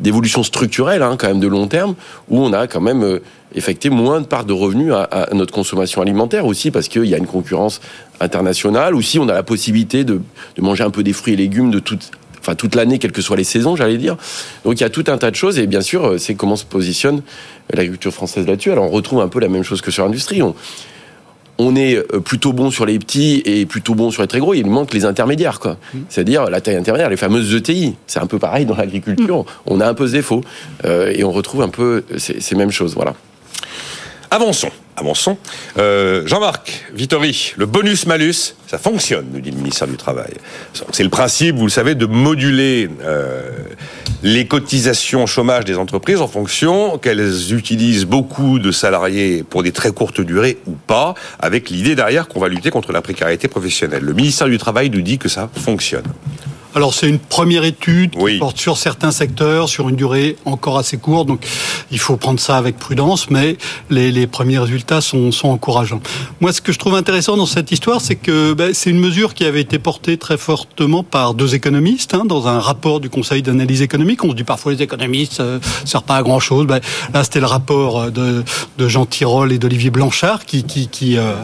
d'évolution 0.00 0.42
structurelle, 0.42 1.02
hein, 1.02 1.16
quand 1.18 1.28
même 1.28 1.40
de 1.40 1.48
long 1.48 1.68
terme, 1.68 1.94
où 2.28 2.40
on 2.40 2.52
a 2.52 2.66
quand 2.66 2.80
même 2.80 3.02
euh, 3.02 3.18
effectué 3.54 3.90
moins 3.90 4.20
de 4.20 4.26
part 4.26 4.44
de 4.44 4.52
revenus 4.52 4.92
à, 4.92 5.28
notre 5.32 5.52
consommation 5.52 6.02
alimentaire 6.02 6.46
aussi, 6.46 6.70
parce 6.70 6.88
qu'il 6.88 7.06
y 7.06 7.14
a 7.14 7.18
une 7.18 7.26
concurrence 7.26 7.80
internationale. 8.20 8.94
Aussi, 8.94 9.18
on 9.18 9.28
a 9.28 9.34
la 9.34 9.42
possibilité 9.42 10.04
de, 10.04 10.20
manger 10.58 10.84
un 10.84 10.90
peu 10.90 11.02
des 11.02 11.12
fruits 11.12 11.34
et 11.34 11.36
légumes 11.36 11.70
de 11.70 11.78
toute, 11.78 12.10
enfin 12.40 12.54
toute 12.54 12.74
l'année, 12.74 12.98
quelles 12.98 13.12
que 13.12 13.22
soient 13.22 13.36
les 13.36 13.44
saisons, 13.44 13.76
j'allais 13.76 13.98
dire. 13.98 14.16
Donc 14.64 14.80
il 14.80 14.82
y 14.82 14.86
a 14.86 14.90
tout 14.90 15.04
un 15.08 15.18
tas 15.18 15.30
de 15.30 15.36
choses, 15.36 15.58
et 15.58 15.66
bien 15.66 15.82
sûr, 15.82 16.18
c'est 16.18 16.34
comment 16.34 16.56
se 16.56 16.64
positionne 16.64 17.22
l'agriculture 17.70 18.12
française 18.12 18.46
là-dessus. 18.46 18.72
Alors 18.72 18.84
on 18.84 18.90
retrouve 18.90 19.20
un 19.20 19.28
peu 19.28 19.40
la 19.40 19.48
même 19.48 19.62
chose 19.62 19.82
que 19.82 19.90
sur 19.90 20.04
l'industrie. 20.04 20.42
On, 20.42 20.54
on 21.62 21.76
est 21.76 21.96
euh, 21.96 22.20
plutôt 22.20 22.52
bon 22.52 22.70
sur 22.70 22.86
les 22.86 22.98
petits 22.98 23.42
et 23.44 23.66
plutôt 23.66 23.94
bon 23.94 24.10
sur 24.10 24.22
les 24.22 24.28
très 24.28 24.40
gros. 24.40 24.54
Il 24.54 24.66
manque 24.66 24.92
les 24.92 25.04
intermédiaires, 25.04 25.60
quoi. 25.60 25.76
Mmh. 25.94 25.98
C'est-à-dire 26.08 26.50
la 26.50 26.60
taille 26.60 26.76
intermédiaire, 26.76 27.10
les 27.10 27.16
fameuses 27.16 27.54
ETI. 27.54 27.94
C'est 28.06 28.20
un 28.20 28.26
peu 28.26 28.38
pareil 28.38 28.66
dans 28.66 28.76
l'agriculture. 28.76 29.40
Mmh. 29.40 29.46
On 29.66 29.80
a 29.80 29.88
un 29.88 29.94
peu 29.94 30.06
ce 30.06 30.12
défaut 30.12 30.42
euh, 30.84 31.12
et 31.14 31.24
on 31.24 31.32
retrouve 31.32 31.62
un 31.62 31.68
peu 31.68 32.04
ces, 32.16 32.40
ces 32.40 32.54
mêmes 32.54 32.72
choses. 32.72 32.94
Voilà. 32.94 33.14
Avançons, 34.32 34.70
avançons. 34.96 35.36
Euh, 35.76 36.26
Jean-Marc 36.26 36.86
Vittori, 36.94 37.52
le 37.58 37.66
bonus-malus, 37.66 38.54
ça 38.66 38.78
fonctionne, 38.78 39.26
nous 39.30 39.42
dit 39.42 39.50
le 39.50 39.58
ministère 39.58 39.86
du 39.86 39.98
Travail. 39.98 40.32
C'est 40.90 41.02
le 41.02 41.10
principe, 41.10 41.56
vous 41.56 41.66
le 41.66 41.70
savez, 41.70 41.94
de 41.94 42.06
moduler 42.06 42.88
euh, 43.02 43.50
les 44.22 44.46
cotisations 44.46 45.26
chômage 45.26 45.64
des 45.64 45.76
entreprises 45.76 46.20
en 46.20 46.28
fonction 46.28 46.98
qu'elles 46.98 47.52
utilisent 47.52 48.06
beaucoup 48.06 48.58
de 48.58 48.70
salariés 48.70 49.42
pour 49.42 49.62
des 49.62 49.72
très 49.72 49.90
courtes 49.90 50.20
durées 50.20 50.58
ou 50.66 50.72
pas, 50.72 51.14
avec 51.40 51.70
l'idée 51.70 51.94
derrière 51.94 52.28
qu'on 52.28 52.40
va 52.40 52.48
lutter 52.48 52.70
contre 52.70 52.92
la 52.92 53.02
précarité 53.02 53.48
professionnelle. 53.48 54.04
Le 54.04 54.12
ministère 54.12 54.46
du 54.46 54.58
Travail 54.58 54.90
nous 54.90 55.02
dit 55.02 55.18
que 55.18 55.28
ça 55.28 55.48
fonctionne. 55.52 56.04
Alors 56.74 56.94
c'est 56.94 57.08
une 57.08 57.18
première 57.18 57.64
étude 57.64 58.16
qui 58.16 58.38
porte 58.38 58.58
sur 58.58 58.78
certains 58.78 59.10
secteurs, 59.10 59.68
sur 59.68 59.88
une 59.88 59.96
durée 59.96 60.36
encore 60.44 60.78
assez 60.78 60.96
courte, 60.96 61.28
donc 61.28 61.44
il 61.90 61.98
faut 61.98 62.16
prendre 62.16 62.40
ça 62.40 62.56
avec 62.56 62.78
prudence, 62.78 63.28
mais 63.30 63.56
les, 63.90 64.10
les 64.10 64.26
premiers 64.26 64.58
résultats 64.58 65.00
sont, 65.00 65.32
sont, 65.32 65.48
encourageants. 65.48 66.00
Moi, 66.40 66.52
ce 66.52 66.60
que 66.60 66.72
je 66.72 66.78
trouve 66.78 66.94
intéressant 66.94 67.36
dans 67.36 67.46
cette 67.46 67.70
histoire, 67.72 68.00
c'est 68.00 68.14
que 68.14 68.54
ben, 68.54 68.72
c'est 68.72 68.90
une 68.90 68.98
mesure 68.98 69.34
qui 69.34 69.44
avait 69.44 69.60
été 69.60 69.78
portée 69.78 70.16
très 70.16 70.38
fortement 70.38 71.02
par 71.02 71.34
deux 71.34 71.54
économistes 71.54 72.14
hein, 72.14 72.24
dans 72.24 72.48
un 72.48 72.58
rapport 72.58 73.00
du 73.00 73.10
Conseil 73.10 73.42
d'analyse 73.42 73.82
économique. 73.82 74.24
On 74.24 74.30
se 74.30 74.36
dit 74.36 74.44
parfois 74.44 74.72
les 74.72 74.82
économistes 74.82 75.40
ne 75.40 75.44
euh, 75.44 75.58
servent 75.84 76.04
pas 76.04 76.16
à 76.16 76.22
grand 76.22 76.40
chose. 76.40 76.66
Ben, 76.66 76.80
là, 77.12 77.22
c'était 77.22 77.40
le 77.40 77.46
rapport 77.46 78.10
de, 78.10 78.42
de 78.78 78.88
Jean 78.88 79.04
Tirole 79.04 79.52
et 79.52 79.58
d'Olivier 79.58 79.90
Blanchard 79.90 80.46
qui, 80.46 80.64
qui, 80.64 80.88
qui 80.88 81.18
euh, 81.18 81.34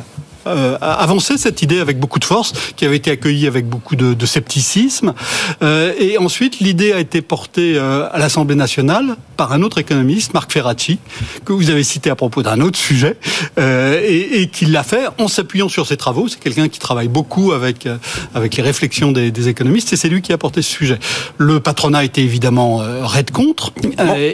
euh, 0.49 0.79
avancé 0.81 1.39
cette 1.39 1.63
idée 1.63 1.81
avec 1.81 1.99
beaucoup 1.99 2.19
de 2.19 2.25
force, 2.25 2.53
qui 2.77 2.85
avait 2.85 2.97
été 2.97 3.11
accueillie 3.11 3.47
avec 3.47 3.69
beaucoup 3.69 3.97
de, 3.97 4.27
scepticisme. 4.27 5.15
Euh, 5.63 5.93
et 5.99 6.19
ensuite, 6.19 6.61
l'idée 6.61 6.93
a 6.93 7.01
été 7.01 7.23
portée 7.23 7.75
euh, 7.77 8.09
à 8.13 8.19
l'Assemblée 8.19 8.55
nationale 8.55 9.17
par 9.37 9.53
un 9.53 9.63
autre 9.63 9.79
économiste, 9.79 10.35
Marc 10.35 10.53
Ferracci, 10.53 10.99
que 11.45 11.53
vous 11.53 11.71
avez 11.71 11.85
cité 11.85 12.11
à 12.11 12.17
propos 12.17 12.43
d'un 12.43 12.61
autre 12.61 12.79
sujet, 12.79 13.17
euh, 13.59 14.01
et, 14.05 14.43
et 14.43 14.49
qui 14.49 14.67
l'a 14.67 14.83
fait 14.83 15.07
en 15.19 15.29
s'appuyant 15.29 15.69
sur 15.69 15.87
ses 15.87 15.97
travaux. 15.97 16.29
C'est 16.29 16.41
quelqu'un 16.41 16.69
qui 16.69 16.79
travaille 16.79 17.09
beaucoup 17.09 17.53
avec 17.53 17.89
avec 18.35 18.57
les 18.57 18.63
réflexions 18.63 19.13
des, 19.13 19.49
économistes, 19.49 19.93
et 19.93 19.97
c'est 19.97 20.09
lui 20.09 20.23
qui 20.23 20.33
a 20.33 20.39
porté 20.39 20.61
ce 20.63 20.71
sujet. 20.71 20.99
Le 21.39 21.61
patronat 21.61 22.05
était 22.05 22.23
évidemment 22.23 22.83
raide 23.03 23.31
contre, 23.31 23.73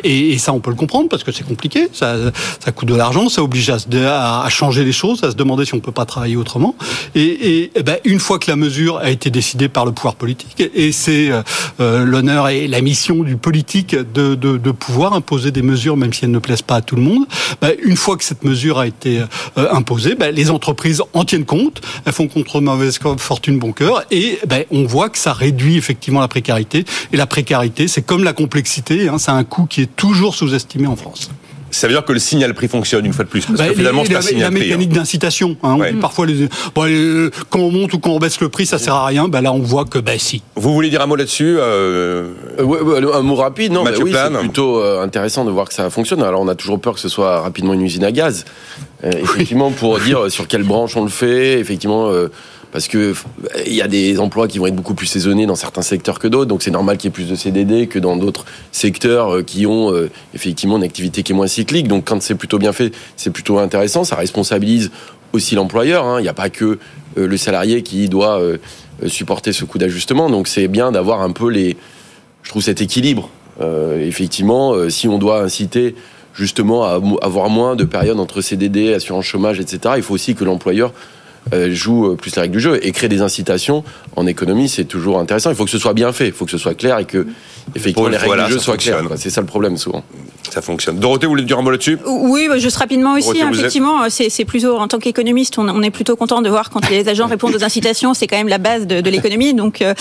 et, 0.03 0.39
ça 0.39 0.53
on 0.53 0.61
peut 0.61 0.71
le 0.71 0.77
comprendre 0.77 1.09
parce 1.09 1.23
que 1.23 1.33
c'est 1.33 1.47
compliqué, 1.47 1.89
ça, 1.93 2.17
coûte 2.75 2.89
de 2.89 2.95
l'argent, 2.95 3.29
ça 3.29 3.43
oblige 3.43 3.71
à 3.71 4.47
changer 4.49 4.85
les 4.85 4.93
choses, 4.93 5.23
à 5.23 5.31
se 5.31 5.37
demander 5.37 5.65
si 5.65 5.75
on 5.75 5.81
peut 5.81 5.93
pas 5.93 6.04
travailler 6.05 6.37
autrement. 6.37 6.75
Et, 7.15 7.71
et 7.75 7.83
ben, 7.83 7.97
une 8.05 8.19
fois 8.19 8.39
que 8.39 8.51
la 8.51 8.57
mesure 8.57 8.99
a 8.99 9.11
été 9.11 9.31
décidée 9.31 9.69
par 9.69 9.85
le 9.85 9.93
pouvoir 9.93 10.15
politique, 10.15 10.63
et 10.75 10.93
c'est 10.93 11.31
euh, 11.81 12.05
l'honneur 12.05 12.49
et 12.49 12.69
la 12.69 12.81
mission 12.81 13.23
du 13.23 13.37
politique 13.37 13.95
de, 13.95 14.71
pouvoir 14.73 15.13
imposer 15.15 15.51
des 15.51 15.63
mesures, 15.63 15.97
même 15.97 16.13
si 16.13 16.25
elles 16.25 16.31
ne 16.31 16.39
plaisent 16.39 16.63
pas 16.63 16.77
à 16.77 16.83
tout 16.83 16.97
le 16.97 17.03
monde, 17.03 17.27
ben, 17.61 17.73
une 17.83 17.97
fois 17.97 18.17
que 18.17 18.25
cette 18.25 18.45
mesure 18.45 18.79
a 18.79 18.87
été 18.87 19.21
euh, 19.59 19.73
imposée, 19.73 20.15
ben, 20.15 20.35
les 20.35 20.51
entreprises 20.51 21.03
en 21.13 21.25
tiennent 21.25 21.45
compte, 21.45 21.81
elles 22.05 22.13
font 22.13 22.29
contre 22.29 22.61
mauvaise 22.61 22.99
fortune 23.19 23.59
bon 23.59 23.73
cœur, 23.73 24.05
et 24.11 24.39
ben, 24.47 24.65
on 24.71 24.85
voit 24.85 25.09
que 25.09 25.19
ça 25.19 25.33
réduit 25.33 25.77
effectivement 25.77 26.21
la 26.21 26.29
précarité. 26.29 26.85
Et 27.13 27.17
la 27.17 27.27
précarité, 27.27 27.89
c'est 27.89 28.03
comme 28.03 28.25
la 28.25 28.33
complexité, 28.33 29.09
hein, 29.09 29.19
c'est 29.19 29.31
un 29.31 29.45
coût 29.45 29.67
qui 29.67 29.83
est 29.83 29.97
toujours 29.97 30.35
sous-estimé 30.35 30.87
en 30.87 30.97
France 30.97 31.31
ça 31.75 31.87
veut 31.87 31.93
dire 31.93 32.05
que 32.05 32.13
le 32.13 32.19
signal 32.19 32.55
prix 32.55 32.69
fonctionne 32.69 33.05
une 33.05 33.13
fois 33.13 33.25
de 33.25 33.31
plus. 33.31 33.45
Parce 33.45 33.59
bah, 33.59 33.69
que 33.69 33.75
finalement, 33.75 34.05
c'est 34.05 34.15
un 34.15 34.21
signal 34.21 34.43
la 34.43 34.51
prix. 34.51 34.69
La 34.69 34.77
mécanique 34.77 34.93
hein. 34.93 35.01
d'incitation. 35.01 35.57
Hein, 35.63 35.77
ouais. 35.77 35.93
Parfois, 35.95 36.27
les, 36.27 36.49
bon, 36.75 36.85
les, 36.85 37.31
quand 37.51 37.61
on 37.61 37.71
monte 37.71 37.93
ou 37.95 37.99
quand 37.99 38.11
on 38.11 38.19
baisse 38.19 38.41
le 38.41 38.49
prix, 38.49 38.67
ça 38.67 38.79
sert 38.79 38.95
à 38.95 39.07
rien. 39.07 39.29
Bah, 39.29 39.41
là, 39.41 39.53
on 39.53 39.59
voit 39.59 39.85
que 39.85 39.99
bah, 39.99 40.13
si. 40.19 40.43
Vous 40.55 40.73
voulez 40.73 40.91
dire 40.91 41.03
un 41.03 41.07
mot 41.07 41.17
là-dessus 41.17 41.57
euh... 41.59 42.29
euh, 42.59 42.63
ouais, 42.63 43.15
Un 43.15 43.23
mot 43.23 43.35
rapide, 43.35 43.73
non 43.73 43.85
Mathieu 43.85 44.05
oui, 44.05 44.13
C'est 44.15 44.39
plutôt 44.39 44.81
euh, 44.81 45.03
intéressant 45.03 45.45
de 45.45 45.51
voir 45.51 45.69
que 45.69 45.75
ça 45.75 45.91
fonctionne. 45.91 46.23
Alors, 46.23 46.41
on 46.41 46.49
a 46.49 46.55
toujours 46.55 46.81
peur 46.81 46.95
que 46.95 47.01
ce 47.01 47.09
soit 47.09 47.41
rapidement 47.41 47.75
une 47.75 47.83
usine 47.83 48.05
à 48.05 48.13
gaz. 48.13 48.45
Euh, 49.05 49.11
effectivement, 49.23 49.71
pour 49.71 49.99
dire 50.01 50.31
sur 50.31 50.47
quelle 50.47 50.65
branche 50.65 50.97
on 50.97 51.03
le 51.03 51.11
fait, 51.11 51.59
effectivement 51.59 52.11
parce 52.75 52.89
que 52.89 53.15
il 53.67 53.73
y 53.73 53.83
a 53.83 53.87
des 53.87 54.19
emplois 54.19 54.49
qui 54.49 54.59
vont 54.59 54.67
être 54.67 54.75
beaucoup 54.75 54.95
plus 54.95 55.07
saisonnés 55.07 55.47
dans 55.47 55.55
certains 55.55 55.83
secteurs 55.83 56.19
que 56.19 56.27
d'autres, 56.27 56.47
donc 56.47 56.65
c'est 56.65 56.73
normal 56.73 56.97
qu'il 56.97 57.07
y 57.07 57.13
ait 57.13 57.15
plus 57.15 57.29
de 57.29 57.37
CDD 57.37 57.87
que 57.87 58.01
dans 58.01 58.17
d'autres 58.17 58.45
secteurs 58.73 59.45
qui 59.45 59.65
ont 59.65 59.95
euh, 59.95 60.11
effectivement 60.35 60.77
une 60.77 60.83
activité 60.83 61.23
qui 61.23 61.31
est 61.31 61.37
moins 61.37 61.47
cyclique. 61.47 61.87
Donc 61.87 62.05
quand 62.05 62.21
c'est 62.21 62.35
plutôt 62.35 62.59
bien 62.59 62.73
fait, 62.73 62.93
c'est 63.17 63.31
plutôt 63.31 63.61
intéressant. 63.61 64.03
Ça 64.03 64.17
responsabilise 64.17 64.91
aussi 65.33 65.55
l'employeur. 65.55 66.05
Hein. 66.05 66.19
Il 66.19 66.25
n'y 66.25 66.29
a 66.29 66.35
pas 66.35 66.51
que 66.51 66.81
euh, 67.17 67.29
le 67.29 67.37
salarié 67.37 67.85
qui 67.85 68.09
doit 68.09 68.41
euh, 68.41 68.59
supporter 69.07 69.53
ce 69.53 69.65
coût 69.65 69.79
d'ajustement. 69.79 70.29
Donc 70.29 70.49
c'est 70.49 70.67
bien 70.67 70.91
d'avoir 70.91 71.21
un 71.21 71.31
peu 71.31 71.51
les, 71.51 71.77
je 72.43 72.51
trouve 72.51 72.63
cet 72.63 72.81
équilibre. 72.81 73.31
Euh, 73.61 74.05
effectivement, 74.05 74.91
si 74.91 75.07
on 75.07 75.19
doit 75.19 75.41
inciter 75.41 75.95
justement 76.35 76.85
à 76.85 77.01
avoir 77.23 77.51
moins 77.51 77.77
de 77.77 77.85
périodes 77.85 78.19
entre 78.19 78.41
CDD, 78.41 78.95
assurance 78.95 79.27
chômage, 79.27 79.61
etc. 79.61 79.95
Il 79.97 80.03
faut 80.03 80.15
aussi 80.15 80.35
que 80.35 80.43
l'employeur 80.43 80.93
joue 81.71 82.17
plus 82.17 82.35
la 82.37 82.43
règle 82.43 82.55
du 82.55 82.61
jeu 82.61 82.79
et 82.85 82.91
créer 82.93 83.09
des 83.09 83.21
incitations 83.23 83.85
en 84.17 84.27
économie, 84.27 84.69
c'est 84.69 84.85
toujours 84.85 85.19
intéressant. 85.19 85.51
Il 85.51 85.57
faut 85.57 85.65
que 85.65 85.71
ce 85.71 85.79
soit 85.79 85.93
bien 85.95 86.13
fait, 86.13 86.27
il 86.29 86.33
faut 86.33 86.45
que 86.45 86.51
ce 86.51 86.59
soit 86.59 86.75
clair 86.75 86.99
et 86.99 87.05
que 87.05 87.27
effectivement 87.77 88.09
les 88.09 88.17
règles 88.17 88.27
voilà, 88.29 88.47
du 88.47 88.53
jeu 88.53 88.59
soient 88.59 88.77
claires. 88.77 89.03
C'est 89.17 89.31
ça 89.31 89.41
le 89.41 89.47
problème 89.47 89.77
souvent. 89.77 90.03
Ça 90.51 90.61
fonctionne. 90.63 90.99
Dorothée, 90.99 91.27
vous 91.27 91.33
voulez 91.33 91.43
dire 91.43 91.59
un 91.59 91.63
mot 91.63 91.71
là-dessus? 91.71 91.99
Oui, 92.07 92.47
bah, 92.49 92.59
juste 92.59 92.77
rapidement 92.77 93.15
aussi. 93.15 93.25
Dorothée, 93.29 93.45
vous 93.45 93.53
êtes- 93.55 93.59
effectivement, 93.61 94.09
c'est 94.11 94.29
c'est 94.31 94.45
plutôt 94.45 94.77
en 94.79 94.87
tant 94.89 94.99
qu'économiste, 94.99 95.59
on, 95.59 95.69
on 95.69 95.83
est 95.83 95.91
plutôt 95.91 96.17
content 96.17 96.43
de 96.43 96.49
voir 96.51 96.71
quand 96.71 96.89
les 96.91 97.09
agents 97.09 97.27
répondent 97.27 97.55
aux 97.55 97.65
incitations. 97.65 98.15
C'est 98.15 98.27
quand 98.27 98.37
même 98.37 98.49
la 98.49 98.59
base 98.59 98.87
de, 98.87 99.01
de 99.01 99.11
l'économie, 99.11 99.55
donc 99.55 99.83
euh, 99.83 99.95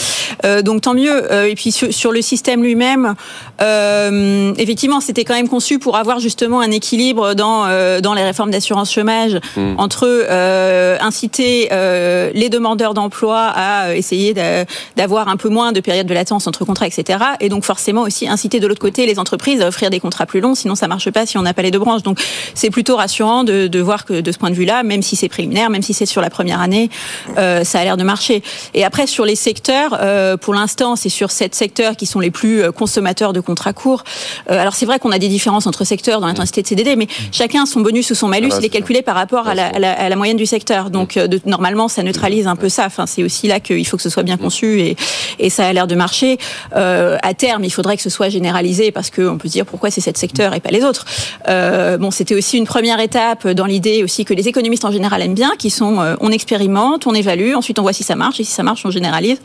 euh, 0.45 0.62
donc 0.62 0.81
tant 0.81 0.93
mieux. 0.93 1.31
Euh, 1.31 1.45
et 1.50 1.55
puis 1.55 1.71
sur, 1.71 1.91
sur 1.93 2.12
le 2.12 2.21
système 2.21 2.62
lui-même, 2.62 3.15
euh, 3.62 4.53
effectivement, 4.57 5.00
c'était 5.01 5.23
quand 5.23 5.33
même 5.33 5.47
conçu 5.50 5.79
pour 5.79 5.97
avoir 5.97 6.19
justement 6.19 6.59
un 6.62 6.71
équilibre 6.71 7.33
dans 7.33 7.65
euh, 7.67 8.01
dans 8.01 8.13
les 8.13 8.23
réformes 8.23 8.51
d'assurance 8.51 8.91
chômage 8.93 9.39
Mm. 9.57 9.75
entre 9.77 10.05
euh, 10.07 10.97
inciter 11.33 11.69
euh, 11.71 12.29
les 12.33 12.49
demandeurs 12.49 12.93
d'emploi 12.93 13.39
à 13.55 13.87
euh, 13.87 13.93
essayer 13.95 14.33
d'a- 14.33 14.65
d'avoir 14.95 15.27
un 15.29 15.37
peu 15.37 15.49
moins 15.49 15.71
de 15.71 15.79
période 15.79 16.05
de 16.07 16.13
latence 16.13 16.45
entre 16.47 16.63
contrats, 16.65 16.85
etc. 16.87 17.19
Et 17.39 17.49
donc 17.49 17.63
forcément 17.63 18.01
aussi 18.03 18.27
inciter 18.27 18.59
de 18.59 18.67
l'autre 18.67 18.79
côté 18.81 19.05
les 19.05 19.17
entreprises 19.19 19.61
à 19.61 19.67
offrir 19.67 19.89
des 19.89 19.99
contrats 19.99 20.25
plus 20.27 20.41
longs, 20.41 20.53
sinon 20.55 20.75
ça 20.75 20.87
marche 20.87 21.09
pas 21.11 21.25
si 21.25 21.37
on 21.37 21.41
n'a 21.41 21.53
pas 21.53 21.61
les 21.63 21.71
deux 21.71 21.79
branches. 21.79 22.03
Donc 22.03 22.19
c'est 22.53 22.69
plutôt 22.69 22.95
rassurant 22.97 23.43
de, 23.43 23.67
de 23.67 23.79
voir 23.79 24.05
que 24.05 24.21
de 24.21 24.31
ce 24.31 24.37
point 24.37 24.49
de 24.51 24.55
vue-là, 24.55 24.83
même 24.83 25.01
si 25.01 25.15
c'est 25.15 25.29
préliminaire, 25.29 25.69
même 25.69 25.81
si 25.81 25.93
c'est 25.93 26.05
sur 26.05 26.21
la 26.21 26.29
première 26.29 26.61
année, 26.61 26.89
euh, 27.37 27.63
ça 27.63 27.79
a 27.79 27.83
l'air 27.83 27.97
de 27.97 28.03
marcher. 28.03 28.43
Et 28.75 28.83
après 28.83 29.07
sur 29.07 29.25
les 29.25 29.35
secteurs, 29.35 29.97
euh, 30.01 30.37
pour 30.37 30.53
l'instant 30.53 30.95
c'est 30.95 31.09
sur 31.09 31.31
sept 31.31 31.55
secteurs 31.55 31.95
qui 31.95 32.05
sont 32.05 32.19
les 32.19 32.31
plus 32.31 32.61
euh, 32.61 32.71
consommateurs 32.71 33.33
de 33.33 33.39
contrats 33.39 33.73
courts. 33.73 34.03
Euh, 34.51 34.59
alors 34.59 34.75
c'est 34.75 34.85
vrai 34.85 34.99
qu'on 34.99 35.11
a 35.11 35.19
des 35.19 35.29
différences 35.29 35.65
entre 35.67 35.83
secteurs 35.83 36.21
dans 36.21 36.27
l'intensité 36.27 36.61
de 36.61 36.67
CDD, 36.67 36.95
mais 36.95 37.07
chacun 37.31 37.65
son 37.65 37.81
bonus 37.81 38.11
ou 38.11 38.15
son 38.15 38.27
malus, 38.27 38.49
Ah, 38.53 38.57
il 38.59 38.65
est 38.65 38.69
calculé 38.69 39.01
par 39.01 39.15
rapport 39.15 39.47
à 39.47 39.55
la, 39.55 39.67
à 39.67 39.79
la, 39.79 39.93
à 39.93 40.09
la 40.09 40.15
moyenne 40.15 40.37
du 40.37 40.45
secteur. 40.45 40.89
Donc 40.89 41.17
euh, 41.17 41.22
de, 41.27 41.39
normalement 41.45 41.87
ça 41.87 42.03
neutralise 42.03 42.47
un 42.47 42.55
peu 42.55 42.69
ça. 42.69 42.85
Enfin 42.85 43.05
c'est 43.05 43.23
aussi 43.23 43.47
là 43.47 43.59
qu'il 43.59 43.85
faut 43.87 43.97
que 43.97 44.03
ce 44.03 44.09
soit 44.09 44.23
bien 44.23 44.37
conçu 44.37 44.81
et, 44.81 44.95
et 45.39 45.49
ça 45.49 45.65
a 45.65 45.73
l'air 45.73 45.87
de 45.87 45.95
marcher. 45.95 46.37
Euh, 46.75 47.17
à 47.21 47.33
terme, 47.33 47.63
il 47.63 47.69
faudrait 47.69 47.97
que 47.97 48.03
ce 48.03 48.09
soit 48.09 48.29
généralisé 48.29 48.91
parce 48.91 49.09
qu'on 49.09 49.37
peut 49.37 49.47
se 49.47 49.53
dire 49.53 49.65
pourquoi 49.65 49.91
c'est 49.91 50.01
cet 50.01 50.17
secteur 50.17 50.53
et 50.53 50.59
pas 50.59 50.71
les 50.71 50.83
autres. 50.83 51.05
Euh, 51.49 51.97
bon, 51.97 52.11
c'était 52.11 52.35
aussi 52.35 52.57
une 52.57 52.65
première 52.65 52.99
étape 52.99 53.47
dans 53.47 53.65
l'idée 53.65 54.03
aussi 54.03 54.25
que 54.25 54.33
les 54.33 54.47
économistes 54.47 54.85
en 54.85 54.91
général 54.91 55.21
aiment 55.21 55.33
bien, 55.33 55.53
qui 55.57 55.69
sont 55.69 55.99
euh, 55.99 56.15
on 56.21 56.31
expérimente, 56.31 57.07
on 57.07 57.13
évalue, 57.13 57.53
ensuite 57.55 57.79
on 57.79 57.83
voit 57.83 57.93
si 57.93 58.03
ça 58.03 58.15
marche 58.15 58.39
et 58.39 58.43
si 58.43 58.51
ça 58.51 58.63
marche, 58.63 58.85
on 58.85 58.91
généralise. 58.91 59.37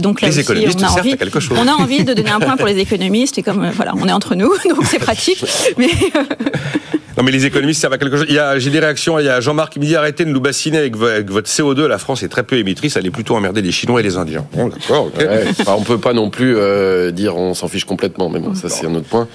Donc 0.00 0.20
là 0.20 0.28
Les 0.28 0.34
aussi, 0.34 0.40
économistes 0.40 0.80
on 0.80 0.84
a 0.84 1.00
envie, 1.00 1.12
à 1.12 1.16
quelque 1.16 1.40
chose. 1.40 1.58
on 1.60 1.68
a 1.68 1.72
envie 1.72 2.04
de 2.04 2.14
donner 2.14 2.30
un 2.30 2.40
point 2.40 2.56
pour 2.56 2.66
les 2.66 2.78
économistes 2.86 3.38
et 3.38 3.42
comme 3.42 3.70
voilà, 3.70 3.92
on 3.96 4.08
est 4.08 4.12
entre 4.12 4.34
nous, 4.34 4.52
donc 4.68 4.84
c'est 4.84 4.98
pratique. 4.98 5.44
Mais 5.76 5.88
Non, 7.16 7.22
mais 7.22 7.30
les 7.30 7.46
économistes 7.46 7.80
servent 7.80 7.94
à 7.94 7.98
quelque 7.98 8.16
chose. 8.16 8.26
Il 8.28 8.34
y 8.34 8.38
a, 8.38 8.58
j'ai 8.58 8.68
des 8.70 8.78
réactions. 8.78 9.18
Il 9.18 9.24
y 9.24 9.28
a 9.28 9.40
Jean-Marc 9.40 9.72
qui 9.72 9.80
me 9.80 9.84
dit 9.86 9.96
arrêtez 9.96 10.24
de 10.26 10.30
nous 10.30 10.40
bassiner 10.40 10.76
avec, 10.78 10.96
vo- 10.96 11.06
avec 11.06 11.30
votre 11.30 11.48
CO2. 11.48 11.86
La 11.86 11.96
France 11.96 12.22
est 12.22 12.28
très 12.28 12.42
peu 12.42 12.56
émettrice. 12.58 12.96
Elle 12.96 13.06
est 13.06 13.10
plutôt 13.10 13.34
emmerder 13.36 13.62
les 13.62 13.72
Chinois 13.72 14.00
et 14.00 14.02
les 14.02 14.18
Indiens. 14.18 14.44
Bon, 14.52 14.68
d'accord, 14.68 15.06
ok. 15.06 15.18
Ouais, 15.18 15.44
enfin, 15.60 15.74
on 15.78 15.82
peut 15.82 15.98
pas 15.98 16.12
non 16.12 16.28
plus 16.28 16.54
euh, 16.56 17.10
dire 17.12 17.36
on 17.36 17.54
s'en 17.54 17.68
fiche 17.68 17.84
complètement, 17.86 18.28
mais 18.28 18.38
bon, 18.38 18.54
ça 18.54 18.68
c'est 18.68 18.86
un 18.86 18.94
autre 18.94 19.08
point. 19.08 19.28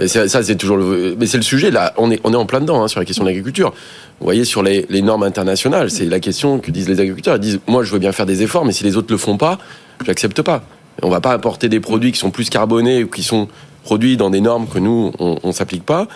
Et 0.00 0.08
c'est- 0.08 0.28
ça 0.28 0.42
c'est 0.42 0.56
toujours 0.56 0.78
le, 0.78 1.16
mais 1.18 1.26
c'est 1.26 1.36
le 1.36 1.42
sujet 1.42 1.70
là. 1.70 1.92
On 1.98 2.10
est 2.10 2.20
on 2.24 2.32
est 2.32 2.36
en 2.36 2.46
plein 2.46 2.60
dedans 2.60 2.82
hein, 2.82 2.88
sur 2.88 2.98
la 3.00 3.04
question 3.04 3.24
de 3.24 3.28
l'agriculture. 3.28 3.74
Vous 4.20 4.24
voyez 4.24 4.44
sur 4.44 4.62
les, 4.62 4.86
les 4.88 5.02
normes 5.02 5.22
internationales, 5.22 5.90
c'est 5.90 6.06
la 6.06 6.20
question 6.20 6.58
que 6.58 6.70
disent 6.70 6.88
les 6.88 6.98
agriculteurs. 7.00 7.36
Ils 7.36 7.40
disent 7.40 7.60
moi 7.66 7.84
je 7.84 7.92
veux 7.92 7.98
bien 7.98 8.12
faire 8.12 8.26
des 8.26 8.42
efforts, 8.42 8.64
mais 8.64 8.72
si 8.72 8.84
les 8.84 8.96
autres 8.96 9.12
le 9.12 9.18
font 9.18 9.36
pas, 9.36 9.58
j'accepte 10.06 10.40
pas. 10.42 10.62
On 11.02 11.10
va 11.10 11.20
pas 11.20 11.32
apporter 11.32 11.68
des 11.68 11.78
produits 11.78 12.10
qui 12.10 12.18
sont 12.18 12.30
plus 12.30 12.48
carbonés 12.50 13.04
ou 13.04 13.08
qui 13.08 13.22
sont 13.22 13.48
produits 13.84 14.16
dans 14.16 14.30
des 14.30 14.40
normes 14.40 14.66
que 14.66 14.78
nous 14.78 15.12
on, 15.18 15.38
on 15.42 15.52
s'applique 15.52 15.84
pas, 15.84 16.08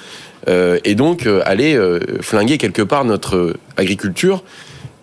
Euh, 0.49 0.79
et 0.85 0.95
donc 0.95 1.27
euh, 1.27 1.41
aller 1.45 1.75
euh, 1.75 2.01
flinguer 2.21 2.59
quelque 2.59 2.83
part 2.83 3.05
notre 3.05 3.55
agriculture 3.77 4.43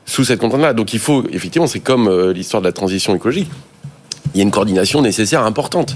sous 0.05 0.23
cette 0.23 0.39
contrainte-là. 0.39 0.73
Donc 0.73 0.93
il 0.93 0.99
faut 0.99 1.23
effectivement, 1.31 1.67
c'est 1.67 1.79
comme 1.79 2.09
l'histoire 2.31 2.61
de 2.61 2.67
la 2.67 2.73
transition 2.73 3.15
écologique 3.15 3.49
il 4.35 4.37
y 4.37 4.41
a 4.41 4.43
une 4.43 4.51
coordination 4.51 5.01
nécessaire 5.01 5.43
importante. 5.43 5.95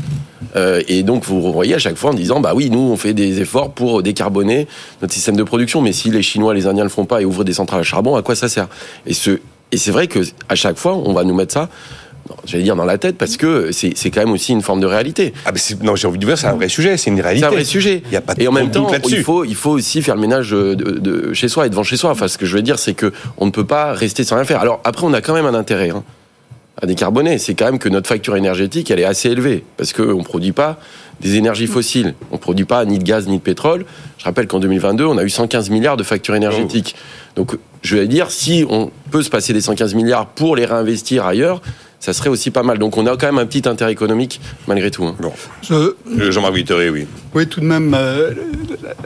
Et 0.88 1.04
donc 1.04 1.24
vous 1.26 1.54
voyez 1.54 1.76
à 1.76 1.80
chaque 1.80 1.98
fois 1.98 2.12
en 2.12 2.14
disant 2.16 2.40
bah 2.40 2.54
oui 2.56 2.72
nous 2.72 2.80
on 2.80 2.98
fait 2.98 3.14
des 3.14 3.42
efforts 3.42 3.72
pour 3.72 4.02
décarboner 4.02 4.68
notre 5.02 5.14
système 5.14 5.36
de 5.36 5.44
production 5.44 5.82
mais 5.82 5.94
si 5.94 6.10
les 6.10 6.22
Chinois 6.24 6.54
les 6.54 6.66
Indiens 6.68 6.84
le 6.84 6.90
font 6.90 7.06
pas 7.06 7.22
et 7.22 7.26
ouvrent 7.26 7.44
des 7.44 7.54
centrales 7.54 7.82
à 7.82 7.84
charbon 7.84 8.16
à 8.16 8.24
quoi 8.24 8.36
ça 8.36 8.50
sert? 8.50 8.68
Et 9.06 9.14
et 9.72 9.78
c'est 9.78 9.92
vrai 9.92 10.08
que 10.08 10.20
à 10.50 10.56
chaque 10.56 10.78
fois 10.78 10.96
on 10.96 11.14
va 11.14 11.24
nous 11.24 11.34
mettre 11.34 11.54
ça 11.54 11.70
j'allais 12.46 12.64
dire 12.64 12.76
dans 12.76 12.86
la 12.86 12.98
tête 12.98 13.18
parce 13.18 13.38
que 13.38 13.72
c'est 13.72 13.94
c'est 13.96 14.10
quand 14.12 14.22
même 14.22 14.32
aussi 14.32 14.52
une 14.54 14.62
forme 14.62 14.80
de 14.80 14.86
réalité 14.86 15.34
Ah, 15.46 15.52
c'est- 15.56 15.82
non, 15.84 15.96
j'ai 15.96 16.08
envie 16.08 16.18
de 16.20 16.26
dire, 16.26 16.38
c'est 16.38 16.48
un 16.48 16.54
vrai 16.56 16.70
sujet. 16.70 16.98
C'est 16.98 17.10
une 17.10 17.18
c'est 17.18 17.22
réalité. 17.24 17.46
un 17.46 17.50
vrai 17.50 17.64
sujet. 17.66 18.02
Il 18.08 18.14
y 18.14 18.16
a 18.18 18.22
pas 18.22 18.34
de 18.36 18.42
et 18.42 18.48
en 18.48 18.52
même 18.52 18.72
temps, 18.72 18.88
il 19.08 19.24
faut, 19.24 19.44
il 19.46 19.56
faut 19.56 19.72
aussi 19.72 20.02
faire 20.02 20.16
le 20.16 20.22
ménage 20.22 20.52
de, 20.52 20.74
de 20.76 21.34
chez 21.34 21.48
soi 21.48 21.66
et 21.66 21.70
devant 21.70 21.84
chez 21.84 21.98
soi. 21.98 22.12
Enfin, 22.12 22.28
ce 22.28 22.38
que 22.38 22.46
je 22.46 22.56
veux 22.56 22.62
dire, 22.64 22.80
c'est 22.80 22.94
que 22.94 23.12
on 23.38 23.46
ne 23.46 23.52
peut 23.52 23.66
pas 23.66 23.94
rester 23.94 24.24
sans 24.24 24.36
rien 24.36 24.46
faire. 24.46 24.60
Alors 24.62 24.80
après, 24.84 25.06
on 25.06 25.14
a 25.14 25.22
quand 25.22 25.34
même 25.34 25.46
un 25.46 25.54
intérêt 25.54 25.90
hein, 25.90 26.04
à 26.82 26.86
décarboner. 26.86 27.38
C'est 27.40 27.54
quand 27.56 27.66
même 27.66 27.80
que 27.80 27.90
notre 27.90 28.08
facture 28.08 28.36
énergétique, 28.36 28.90
elle 28.92 29.00
est 29.00 29.06
assez 29.06 29.30
élevée 29.30 29.64
parce 29.78 29.94
qu'on 29.94 30.18
ne 30.20 30.24
produit 30.24 30.52
pas 30.54 30.80
des 31.22 31.36
énergies 31.36 31.68
fossiles. 31.68 32.16
On 32.32 32.36
ne 32.36 32.40
produit 32.40 32.66
pas 32.66 32.84
ni 32.86 32.98
de 33.00 33.04
gaz 33.04 33.28
ni 33.28 33.38
de 33.38 33.42
pétrole. 33.42 33.86
Je 34.18 34.24
rappelle 34.26 34.48
qu'en 34.48 34.60
2022, 34.60 35.06
on 35.06 35.18
a 35.18 35.24
eu 35.24 35.30
115 35.30 35.70
milliards 35.70 35.96
de 35.98 36.04
factures 36.04 36.36
énergétiques. 36.36 36.96
Donc, 37.36 37.56
je 37.82 37.96
vais 37.96 38.08
dire, 38.08 38.32
si 38.32 38.66
on 38.70 38.92
peut 39.12 39.22
se 39.22 39.30
passer 39.30 39.54
des 39.54 39.62
115 39.62 39.94
milliards 39.94 40.26
pour 40.28 40.56
les 40.56 40.66
réinvestir 40.66 41.26
ailleurs, 41.26 41.62
ça 42.04 42.12
serait 42.12 42.30
aussi 42.30 42.52
pas 42.52 42.64
mal. 42.64 42.80
Donc, 42.80 42.98
on 42.98 43.06
a 43.08 43.16
quand 43.16 43.28
même 43.28 43.38
un 43.38 43.46
petit 43.46 43.66
intérêt 43.68 43.94
économique 43.94 44.42
malgré 44.68 44.92
tout. 44.92 45.06
hein. 45.06 45.16
Bon. 45.22 45.32
Je- 45.62 45.74
Euh, 45.74 46.32
Jean-Marc 46.32 46.54
oui. 46.92 47.08
Oui, 47.34 47.48
tout 47.48 47.62
de 47.62 47.66
même, 47.66 47.94
euh, 47.98 48.32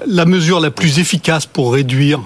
la 0.08 0.26
mesure 0.26 0.60
la 0.60 0.72
plus 0.72 0.98
efficace 0.98 1.46
pour 1.46 1.74
réduire 1.74 2.20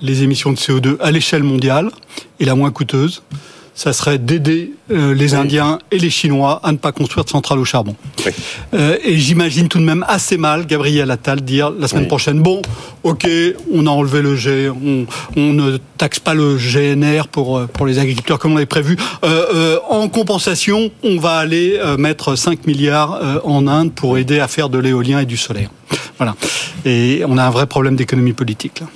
les 0.00 0.22
émissions 0.22 0.52
de 0.52 0.56
CO2 0.58 0.96
à 1.00 1.10
l'échelle 1.10 1.42
mondiale 1.42 1.90
et 2.38 2.44
la 2.44 2.54
moins 2.54 2.70
coûteuse, 2.70 3.24
ça 3.74 3.92
serait 3.92 4.18
d'aider 4.18 4.72
euh, 4.90 5.14
les 5.14 5.34
Indiens 5.34 5.78
et 5.90 5.98
les 5.98 6.10
Chinois 6.10 6.60
à 6.62 6.72
ne 6.72 6.76
pas 6.76 6.92
construire 6.92 7.24
de 7.24 7.30
centrales 7.30 7.58
au 7.58 7.64
charbon. 7.64 7.96
Oui. 8.26 8.32
Euh, 8.74 8.96
et 9.04 9.16
j'imagine 9.18 9.68
tout 9.68 9.78
de 9.78 9.84
même 9.84 10.04
assez 10.08 10.36
mal 10.36 10.66
Gabriel 10.66 11.10
Attal 11.10 11.40
dire 11.40 11.70
la 11.70 11.88
semaine 11.88 12.04
Oui. 12.04 12.08
prochaine 12.08 12.40
bon, 12.42 12.60
ok, 13.02 13.28
on 13.72 13.86
a 13.86 13.90
enlevé 13.90 14.22
le 14.22 14.36
G, 14.36 14.68
on, 14.68 15.06
on 15.36 15.52
ne 15.52 15.78
taxe 15.96 16.18
pas 16.18 16.34
le 16.34 16.56
GNR 16.56 17.28
pour 17.28 17.58
euh, 17.58 17.66
pour 17.66 17.86
les 17.86 17.98
agriculteurs 17.98 18.38
comme 18.38 18.52
on 18.52 18.56
l'avait 18.56 18.66
prévu. 18.66 18.96
Euh, 19.24 19.78
en 19.88 20.08
compensation, 20.08 20.90
on 21.02 21.18
va 21.18 21.36
aller 21.36 21.80
mettre 21.98 22.36
5 22.36 22.66
milliards 22.66 23.20
en 23.44 23.66
Inde 23.66 23.92
pour 23.92 24.18
aider 24.18 24.40
à 24.40 24.48
faire 24.48 24.68
de 24.68 24.78
l'éolien 24.78 25.20
et 25.20 25.26
du 25.26 25.36
solaire. 25.36 25.70
Voilà. 26.18 26.34
Et 26.84 27.22
on 27.26 27.38
a 27.38 27.44
un 27.44 27.50
vrai 27.50 27.66
problème 27.66 27.96
d'économie 27.96 28.32
politique 28.32 28.80
là. 28.80 28.86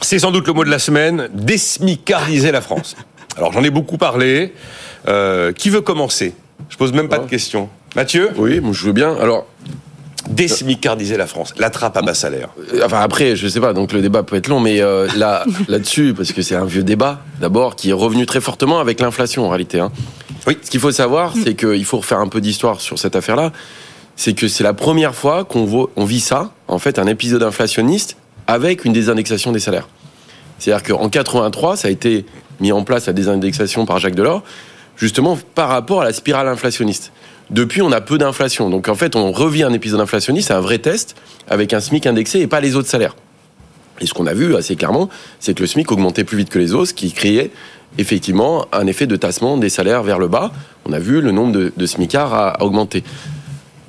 C'est 0.00 0.18
sans 0.18 0.30
doute 0.30 0.46
le 0.46 0.52
mot 0.52 0.64
de 0.64 0.70
la 0.70 0.78
semaine, 0.78 1.28
désmicardiser 1.34 2.52
la 2.52 2.60
France. 2.60 2.94
Alors 3.36 3.52
j'en 3.52 3.62
ai 3.62 3.70
beaucoup 3.70 3.98
parlé. 3.98 4.52
Euh, 5.08 5.52
qui 5.52 5.70
veut 5.70 5.82
commencer? 5.82 6.34
Je 6.68 6.76
pose 6.76 6.92
même 6.92 7.08
pas 7.08 7.18
de 7.18 7.22
Ouais. 7.24 7.28
questions. 7.28 7.68
Mathieu? 7.94 8.30
Oui, 8.36 8.60
moi, 8.60 8.72
je 8.72 8.84
veux 8.86 8.92
bien. 8.92 9.14
Alors, 9.20 9.46
Désmicardiser 10.28 11.16
la 11.16 11.28
France. 11.28 11.54
La 11.56 11.70
trappe 11.70 11.96
à 11.96 12.02
bas 12.02 12.12
salaire. 12.14 12.48
Euh, 12.74 12.80
Enfin 12.84 13.00
après, 13.00 13.36
je 13.36 13.46
sais 13.46 13.60
pas, 13.60 13.72
donc 13.72 13.92
le 13.92 14.02
débat 14.02 14.24
peut 14.24 14.34
être 14.34 14.48
long, 14.48 14.58
mais 14.58 14.80
euh, 14.82 15.06
là, 15.16 15.44
là-dessus, 15.68 16.14
parce 16.16 16.32
que 16.32 16.42
c'est 16.42 16.56
un 16.56 16.64
vieux 16.64 16.82
débat, 16.82 17.20
d'abord, 17.40 17.76
qui 17.76 17.90
est 17.90 17.92
revenu 17.92 18.26
très 18.26 18.40
fortement 18.40 18.80
avec 18.80 18.98
l'inflation 18.98 19.46
en 19.46 19.50
réalité. 19.50 19.78
Hein. 19.78 19.92
Oui. 20.48 20.58
Ce 20.62 20.70
qu'il 20.70 20.80
faut 20.80 20.90
savoir, 20.90 21.32
c'est 21.44 21.54
qu'il 21.54 21.84
faut 21.84 21.98
refaire 21.98 22.18
un 22.18 22.26
peu 22.26 22.40
d'histoire 22.40 22.80
sur 22.80 22.98
cette 22.98 23.14
affaire-là. 23.14 23.52
C'est 24.16 24.32
que 24.32 24.48
c'est 24.48 24.64
la 24.64 24.74
première 24.74 25.14
fois 25.14 25.44
qu'on 25.44 25.64
voit- 25.64 25.90
on 25.94 26.04
vit 26.04 26.20
ça, 26.20 26.50
en 26.66 26.80
fait, 26.80 26.98
un 26.98 27.06
épisode 27.06 27.44
inflationniste 27.44 28.16
avec 28.48 28.84
une 28.84 28.92
désindexation 28.92 29.52
des 29.52 29.60
salaires. 29.60 29.86
C'est-à-dire 30.58 30.82
qu'en 30.96 31.08
83, 31.08 31.76
ça 31.76 31.86
a 31.86 31.90
été 31.92 32.24
mis 32.60 32.72
en 32.72 32.84
place 32.84 33.06
la 33.06 33.12
désindexation 33.12 33.86
par 33.86 33.98
Jacques 33.98 34.14
Delors, 34.14 34.42
justement 34.96 35.38
par 35.54 35.68
rapport 35.68 36.02
à 36.02 36.04
la 36.04 36.12
spirale 36.12 36.48
inflationniste. 36.48 37.12
Depuis, 37.50 37.80
on 37.82 37.92
a 37.92 38.00
peu 38.00 38.18
d'inflation. 38.18 38.70
Donc 38.70 38.88
en 38.88 38.94
fait, 38.94 39.14
on 39.14 39.30
revit 39.30 39.62
un 39.62 39.72
épisode 39.72 40.00
inflationniste, 40.00 40.48
c'est 40.48 40.54
un 40.54 40.60
vrai 40.60 40.78
test, 40.78 41.14
avec 41.48 41.72
un 41.72 41.80
SMIC 41.80 42.06
indexé 42.06 42.40
et 42.40 42.46
pas 42.46 42.60
les 42.60 42.74
autres 42.74 42.88
salaires. 42.88 43.14
Et 44.00 44.06
ce 44.06 44.14
qu'on 44.14 44.26
a 44.26 44.34
vu 44.34 44.54
assez 44.56 44.76
clairement, 44.76 45.08
c'est 45.40 45.54
que 45.54 45.62
le 45.62 45.66
SMIC 45.66 45.90
augmentait 45.92 46.24
plus 46.24 46.36
vite 46.36 46.50
que 46.50 46.58
les 46.58 46.74
autres, 46.74 46.90
ce 46.90 46.94
qui 46.94 47.12
créait 47.12 47.50
effectivement 47.98 48.66
un 48.72 48.86
effet 48.86 49.06
de 49.06 49.16
tassement 49.16 49.56
des 49.56 49.70
salaires 49.70 50.02
vers 50.02 50.18
le 50.18 50.28
bas. 50.28 50.52
On 50.84 50.92
a 50.92 50.98
vu 50.98 51.20
le 51.20 51.30
nombre 51.30 51.52
de, 51.52 51.72
de 51.74 51.86
SMICards 51.86 52.34
a, 52.34 52.48
a 52.48 52.62
augmenté. 52.62 53.04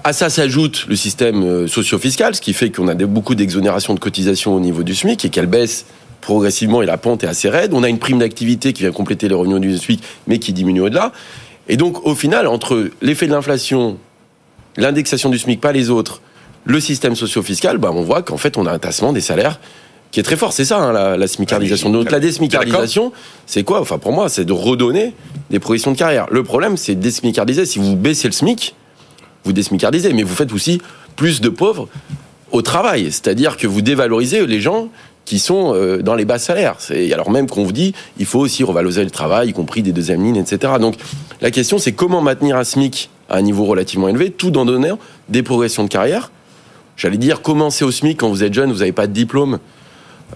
À 0.04 0.14
ça 0.14 0.30
s'ajoute 0.30 0.86
le 0.88 0.96
système 0.96 1.44
euh, 1.44 1.68
socio-fiscal, 1.68 2.36
ce 2.36 2.40
qui 2.40 2.54
fait 2.54 2.70
qu'on 2.70 2.88
a 2.88 2.94
beaucoup 2.94 3.36
d'exonérations 3.36 3.94
de 3.94 4.00
cotisations 4.00 4.56
au 4.56 4.60
niveau 4.60 4.84
du 4.84 4.96
SMIC 4.96 5.26
et 5.26 5.30
qu'elle 5.30 5.48
baisse 5.48 5.86
progressivement 6.22 6.82
et 6.82 6.86
la 6.86 6.98
pente 6.98 7.24
est 7.24 7.28
assez 7.28 7.50
raide. 7.50 7.74
On 7.74 7.84
a 7.84 7.90
une 7.90 8.00
prime 8.00 8.20
d'activité 8.20 8.74
qui 8.74 8.84
vient 8.84 8.92
compléter 8.92 9.28
les 9.28 9.36
revenus 9.36 9.60
du 9.60 9.78
SMIC, 9.78 10.04
mais 10.28 10.40
qui 10.40 10.54
diminue 10.54 10.82
au-delà. 10.82 11.12
Et 11.70 11.78
donc, 11.78 12.06
au 12.06 12.16
final, 12.16 12.48
entre 12.48 12.90
l'effet 13.02 13.28
de 13.28 13.32
l'inflation, 13.32 13.98
l'indexation 14.78 15.30
du 15.30 15.38
SMIC, 15.38 15.60
pas 15.62 15.72
les 15.72 15.90
autres, 15.90 16.22
le 16.66 16.80
système 16.80 17.16
socio-fiscal, 17.16 17.78
bah, 17.78 17.92
on 17.94 18.02
voit 18.02 18.22
qu'en 18.22 18.38
fait, 18.38 18.58
on 18.58 18.66
a 18.66 18.72
un 18.72 18.80
tassement 18.80 19.14
des 19.14 19.22
salaires 19.22 19.60
qui 20.12 20.20
est 20.20 20.24
très 20.24 20.38
fort. 20.38 20.54
C'est 20.54 20.66
ça, 20.66 20.80
hein, 20.80 20.92
la, 20.94 21.18
la 21.18 21.28
smicardisation. 21.28 21.90
Ah 21.90 21.94
Donc, 21.94 22.12
la 22.12 22.20
désmicardisation, 22.20 23.12
c'est 23.46 23.64
quoi? 23.64 23.82
Enfin, 23.82 23.98
pour 23.98 24.12
moi, 24.14 24.30
c'est 24.30 24.46
de 24.46 24.54
redonner 24.54 25.14
des 25.50 25.60
progressions 25.60 25.92
de 25.92 25.98
carrière. 25.98 26.28
Le 26.32 26.44
problème, 26.44 26.78
c'est 26.78 26.96
de 26.96 27.02
désmicardiser. 27.02 27.66
Si 27.66 27.80
vous 27.80 27.96
baissez 27.96 28.28
le 28.28 28.34
SMIC, 28.34 28.76
vous 29.44 29.54
désmicardisez, 29.54 30.14
mais 30.14 30.24
vous 30.24 30.36
faites 30.36 30.54
aussi 30.54 30.82
plus 31.16 31.42
de 31.42 31.50
pauvres 31.50 31.88
au 32.52 32.62
travail. 32.62 33.12
C'est-à-dire 33.12 33.58
que 33.58 33.68
vous 33.68 33.82
dévalorisez 33.82 34.46
les 34.46 34.62
gens 34.62 34.90
qui 35.28 35.40
sont 35.40 35.74
euh, 35.76 36.02
dans 36.02 36.16
les 36.16 36.24
bas 36.24 36.40
salaires. 36.40 36.78
Alors 37.14 37.30
même 37.30 37.50
qu'on 37.50 37.66
vous 37.66 37.74
dit 37.74 37.94
il 38.18 38.26
faut 38.26 38.40
aussi 38.40 38.64
revaloriser 38.64 39.04
le 39.04 39.12
travail, 39.12 39.50
y 39.50 39.54
compris 39.54 39.84
des 39.84 39.92
deuxièmes 39.92 40.24
lignes, 40.24 40.38
etc. 40.38 40.74
Donc 40.80 40.96
la 41.42 41.52
question 41.52 41.78
c'est 41.78 41.92
comment 41.92 42.22
maintenir 42.22 42.56
un 42.56 42.64
SMIC 42.64 43.10
à 43.30 43.36
un 43.36 43.42
niveau 43.42 43.66
relativement 43.66 44.08
élevé, 44.08 44.32
tout 44.32 44.58
en 44.58 44.64
donnant 44.64 44.98
des 45.28 45.44
progressions 45.44 45.84
de 45.84 45.90
carrière. 45.90 46.32
J'allais 46.96 47.18
dire 47.18 47.42
commencer 47.42 47.84
au 47.84 47.92
SMIC 47.92 48.18
quand 48.22 48.30
vous 48.30 48.42
êtes 48.42 48.54
jeune, 48.54 48.72
vous 48.72 48.80
n'avez 48.80 48.94
pas 48.94 49.06
de 49.06 49.12
diplôme, 49.12 49.60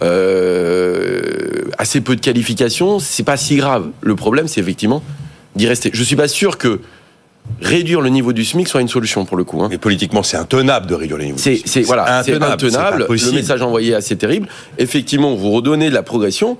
euh, 0.03 1.63
assez 1.77 2.01
peu 2.01 2.17
de 2.17 2.21
qualifications, 2.21 2.99
c'est 2.99 3.23
pas 3.23 3.37
si 3.37 3.55
grave. 3.55 3.87
Le 4.01 4.17
problème 4.17 4.49
c'est 4.49 4.59
effectivement 4.59 5.01
d'y 5.55 5.67
rester. 5.67 5.89
Je 5.93 6.03
suis 6.03 6.17
pas 6.17 6.27
sûr 6.27 6.57
que 6.57 6.81
réduire 7.61 8.01
le 8.01 8.09
niveau 8.09 8.33
du 8.33 8.43
SMIC 8.45 8.67
soit 8.67 8.81
une 8.81 8.87
solution 8.87 9.25
pour 9.25 9.37
le 9.37 9.43
coup. 9.43 9.61
hein. 9.61 9.67
Mais 9.69 9.77
politiquement, 9.77 10.23
c'est 10.23 10.37
intenable 10.37 10.87
de 10.87 10.95
réduire 10.95 11.17
les 11.17 11.25
niveaux. 11.25 11.37
C'est, 11.37 11.61
c'est 11.65 11.81
voilà, 11.81 12.23
c'est 12.23 12.33
intenable. 12.33 13.07
Le 13.09 13.31
message 13.33 13.61
envoyé 13.61 13.91
est 13.91 13.95
assez 13.95 14.15
terrible. 14.15 14.47
Effectivement, 14.77 15.35
vous 15.35 15.51
redonnez 15.51 15.89
de 15.89 15.93
la 15.93 16.03
progression, 16.03 16.57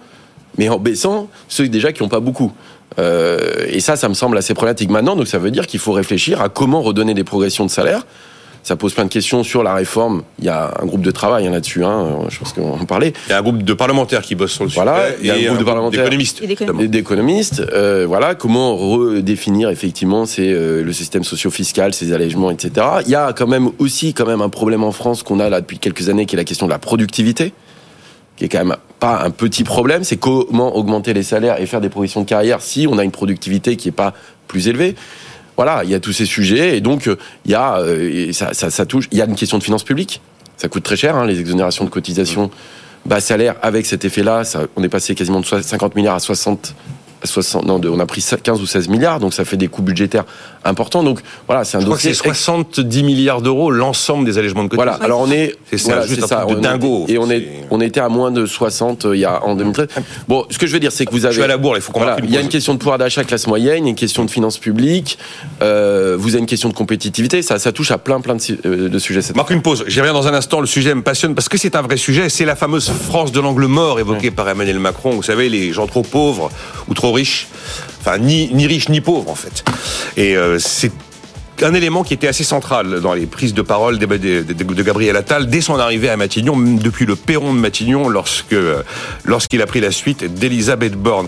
mais 0.57 0.69
en 0.69 0.79
baissant 0.79 1.27
ceux 1.47 1.67
déjà 1.67 1.91
qui 1.91 2.03
n'ont 2.03 2.09
pas 2.09 2.19
beaucoup. 2.19 2.51
Euh, 2.99 3.65
et 3.69 3.79
ça, 3.79 3.95
ça 3.95 4.09
me 4.09 4.13
semble 4.13 4.37
assez 4.37 4.53
problématique 4.53 4.89
maintenant. 4.89 5.15
Donc 5.15 5.27
ça 5.27 5.37
veut 5.39 5.51
dire 5.51 5.65
qu'il 5.65 5.79
faut 5.79 5.93
réfléchir 5.93 6.41
à 6.41 6.49
comment 6.49 6.81
redonner 6.81 7.13
des 7.13 7.23
progressions 7.23 7.65
de 7.65 7.71
salaire. 7.71 8.05
Ça 8.63 8.75
pose 8.75 8.93
plein 8.93 9.05
de 9.05 9.09
questions 9.09 9.43
sur 9.43 9.63
la 9.63 9.73
réforme. 9.73 10.21
Il 10.37 10.45
y 10.45 10.49
a 10.49 10.71
un 10.79 10.85
groupe 10.85 11.01
de 11.01 11.09
travail 11.09 11.47
hein, 11.47 11.51
là-dessus. 11.51 11.83
Hein, 11.83 12.19
je 12.29 12.37
pense 12.37 12.53
qu'on 12.53 12.73
en 12.73 12.85
parlait. 12.85 13.11
Il 13.27 13.31
y 13.31 13.33
a 13.33 13.39
un 13.39 13.41
groupe 13.41 13.63
de 13.63 13.73
parlementaires 13.73 14.21
qui 14.21 14.35
bossent 14.35 14.51
sur 14.53 14.65
le 14.65 14.69
Voilà, 14.69 15.07
sujet. 15.07 15.17
il 15.21 15.27
y 15.27 15.31
a 15.31 15.33
un 15.33 15.41
groupe 15.47 15.57
de 15.59 15.63
parlementaires. 15.63 16.03
d'économistes. 16.03 16.41
Et 16.43 16.47
d'économistes. 16.47 16.85
Et 16.85 16.87
d'économistes, 16.87 17.59
euh, 17.73 18.05
voilà, 18.07 18.35
comment 18.35 18.75
redéfinir 18.77 19.69
effectivement 19.69 20.25
c'est 20.27 20.51
euh, 20.53 20.83
le 20.83 20.93
système 20.93 21.23
socio-fiscal, 21.23 21.93
ses 21.95 22.13
allègements, 22.13 22.51
etc. 22.51 22.85
Il 23.05 23.11
y 23.11 23.15
a 23.15 23.33
quand 23.33 23.47
même 23.47 23.71
aussi 23.79 24.13
quand 24.13 24.27
même 24.27 24.41
un 24.41 24.49
problème 24.49 24.83
en 24.83 24.91
France 24.91 25.23
qu'on 25.23 25.39
a 25.39 25.49
là 25.49 25.59
depuis 25.61 25.79
quelques 25.79 26.09
années, 26.09 26.27
qui 26.27 26.35
est 26.35 26.37
la 26.37 26.43
question 26.43 26.67
de 26.67 26.71
la 26.71 26.79
productivité, 26.79 27.53
qui 28.37 28.45
est 28.45 28.49
quand 28.49 28.63
même 28.63 28.77
pas 28.99 29.23
un 29.23 29.31
petit 29.31 29.63
problème. 29.63 30.03
C'est 30.03 30.17
comment 30.17 30.75
augmenter 30.75 31.13
les 31.15 31.23
salaires 31.23 31.59
et 31.59 31.65
faire 31.65 31.81
des 31.81 31.89
progressions 31.89 32.21
de 32.21 32.27
carrière 32.29 32.61
si 32.61 32.85
on 32.87 32.99
a 32.99 33.03
une 33.03 33.09
productivité 33.11 33.75
qui 33.75 33.87
est 33.89 33.91
pas 33.91 34.13
plus 34.47 34.67
élevée. 34.67 34.93
Voilà, 35.63 35.83
il 35.83 35.91
y 35.91 35.93
a 35.93 35.99
tous 35.99 36.11
ces 36.11 36.25
sujets 36.25 36.75
et 36.75 36.81
donc 36.81 37.07
il 37.45 37.51
y 37.51 37.53
a 37.53 37.77
une 37.85 39.35
question 39.35 39.59
de 39.59 39.63
finances 39.63 39.83
publiques. 39.83 40.19
Ça 40.57 40.67
coûte 40.69 40.81
très 40.81 40.95
cher, 40.95 41.15
hein, 41.15 41.27
les 41.27 41.39
exonérations 41.39 41.85
de 41.85 41.91
cotisations 41.91 42.49
bas 43.05 43.19
salaire 43.19 43.57
avec 43.61 43.85
cet 43.85 44.03
effet-là. 44.03 44.41
On 44.75 44.81
est 44.81 44.89
passé 44.89 45.13
quasiment 45.13 45.39
de 45.39 45.45
50 45.45 45.95
milliards 45.95 46.15
à 46.15 46.19
60 46.19 46.73
60, 47.23 47.65
non, 47.65 47.79
de- 47.79 47.89
on 47.89 47.99
a 47.99 48.05
pris 48.05 48.23
15 48.43 48.61
ou 48.61 48.65
16 48.65 48.87
milliards, 48.87 49.19
donc 49.19 49.33
ça 49.33 49.45
fait 49.45 49.57
des 49.57 49.67
coûts 49.67 49.81
budgétaires 49.81 50.25
importants. 50.63 51.03
Donc 51.03 51.19
voilà, 51.47 51.63
c'est 51.63 51.77
un 51.77 51.79
Je 51.81 51.85
crois 51.85 51.97
que 51.97 52.03
dossier. 52.03 52.13
c'est 52.13 52.33
70 52.33 53.03
milliards 53.03 53.41
d'euros 53.41 53.71
l'ensemble 53.71 54.25
des 54.25 54.37
allègements 54.37 54.63
de 54.63 54.69
cotisation. 54.69 54.91
Voilà, 54.97 55.03
alors 55.05 55.21
on 55.21 55.31
est, 55.31 55.55
C'est 55.69 55.77
ça, 55.77 55.93
voilà, 55.93 56.07
juste 56.07 56.23
un 56.31 56.45
truc 56.45 56.57
de 56.57 56.61
dingo. 56.61 57.05
Et 57.07 57.17
on 57.17 57.29
est, 57.29 57.47
on 57.71 57.81
était 57.81 57.99
à 57.99 58.09
moins 58.09 58.31
de 58.31 58.45
60 58.45 59.05
euh, 59.05 59.15
il 59.15 59.19
y 59.19 59.25
a 59.25 59.43
en 59.43 59.55
2013. 59.55 59.87
Bon, 60.27 60.45
ce 60.49 60.57
que 60.57 60.67
je 60.67 60.73
veux 60.73 60.79
dire, 60.79 60.91
c'est 60.91 61.05
que 61.05 61.11
vous 61.11 61.25
avez. 61.25 61.33
Je 61.33 61.39
suis 61.39 61.43
à 61.43 61.47
la 61.47 61.57
bourre, 61.57 61.75
il 61.77 61.81
faut 61.81 61.91
qu'on 61.91 61.99
Voilà, 62.01 62.17
il 62.23 62.29
y 62.31 62.37
a 62.37 62.41
une 62.41 62.49
question 62.49 62.73
de 62.73 62.79
pouvoir 62.79 62.97
d'achat 62.97 63.23
classe 63.23 63.47
moyenne, 63.47 63.87
une 63.87 63.95
question 63.95 64.25
de 64.25 64.31
finances 64.31 64.57
publiques, 64.57 65.17
euh, 65.61 66.15
vous 66.19 66.29
avez 66.29 66.39
une 66.39 66.45
question 66.45 66.69
de 66.69 66.73
compétitivité, 66.73 67.41
ça, 67.41 67.59
ça 67.59 67.71
touche 67.71 67.91
à 67.91 67.97
plein 67.97 68.21
plein 68.21 68.35
de, 68.35 68.41
euh, 68.65 68.89
de 68.89 68.99
sujets. 68.99 69.21
cette- 69.21 69.35
Marque 69.35 69.49
une 69.51 69.61
pause. 69.61 69.83
J'y 69.87 69.99
reviens 69.99 70.13
dans 70.13 70.27
un 70.27 70.33
instant. 70.33 70.59
Le 70.61 70.67
sujet 70.67 70.93
me 70.95 71.01
passionne 71.01 71.35
parce 71.35 71.49
que 71.49 71.57
c'est 71.57 71.75
un 71.75 71.81
vrai 71.81 71.97
sujet. 71.97 72.29
C'est 72.29 72.45
la 72.45 72.55
fameuse 72.55 72.89
France 72.89 73.31
de 73.31 73.39
l'angle 73.39 73.65
mort 73.65 73.99
évoquée 73.99 74.31
par 74.31 74.47
Emmanuel 74.49 74.79
Macron. 74.79 75.11
Vous 75.11 75.23
savez, 75.23 75.49
les 75.49 75.71
gens 75.73 75.87
trop 75.87 76.01
pauvres 76.03 76.49
ou 76.87 76.93
trop 76.93 77.10
riches. 77.11 77.47
Enfin, 77.99 78.17
ni, 78.17 78.53
ni 78.53 78.67
riches 78.67 78.89
ni 78.89 79.01
pauvres, 79.01 79.29
en 79.29 79.35
fait. 79.35 79.63
Et 80.17 80.35
euh, 80.35 80.57
c'est 80.59 80.91
un 81.63 81.73
élément 81.75 82.03
qui 82.03 82.13
était 82.15 82.27
assez 82.27 82.43
central 82.43 83.01
dans 83.01 83.13
les 83.13 83.27
prises 83.27 83.53
de 83.53 83.61
parole 83.61 83.99
de, 83.99 84.05
de- 84.07 84.41
de- 84.41 84.53
de 84.73 84.83
Gabriel 84.83 85.15
Attal 85.15 85.47
dès 85.47 85.61
son 85.61 85.77
arrivée 85.77 86.09
à 86.09 86.17
Matignon, 86.17 86.57
depuis 86.57 87.05
le 87.05 87.15
perron 87.15 87.53
de 87.53 87.59
Matignon, 87.59 88.09
lorsque 88.09 88.53
euh, 88.53 88.81
lorsqu'il 89.25 89.61
a 89.61 89.67
pris 89.67 89.79
la 89.79 89.91
suite 89.91 90.23
d'Elisabeth 90.33 90.93
Borne. 90.95 91.27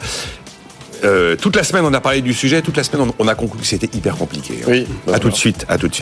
Euh, 1.03 1.35
toute 1.35 1.57
la 1.57 1.65
semaine, 1.65 1.83
on 1.85 1.93
a 1.93 1.99
parlé 1.99 2.21
du 2.21 2.33
sujet. 2.33 2.61
Toute 2.61 2.77
la 2.77 2.83
semaine, 2.83 3.09
on 3.19 3.25
on 3.25 3.27
a 3.27 3.35
conclu 3.35 3.59
que 3.59 3.67
c'était 3.67 3.89
hyper 3.95 4.15
compliqué. 4.15 4.59
Oui. 4.67 4.87
À 5.11 5.19
tout 5.19 5.29
de 5.29 5.35
suite. 5.35 5.65
À 5.67 5.77
tout 5.77 5.89
de 5.89 5.91
suite. 5.91 5.91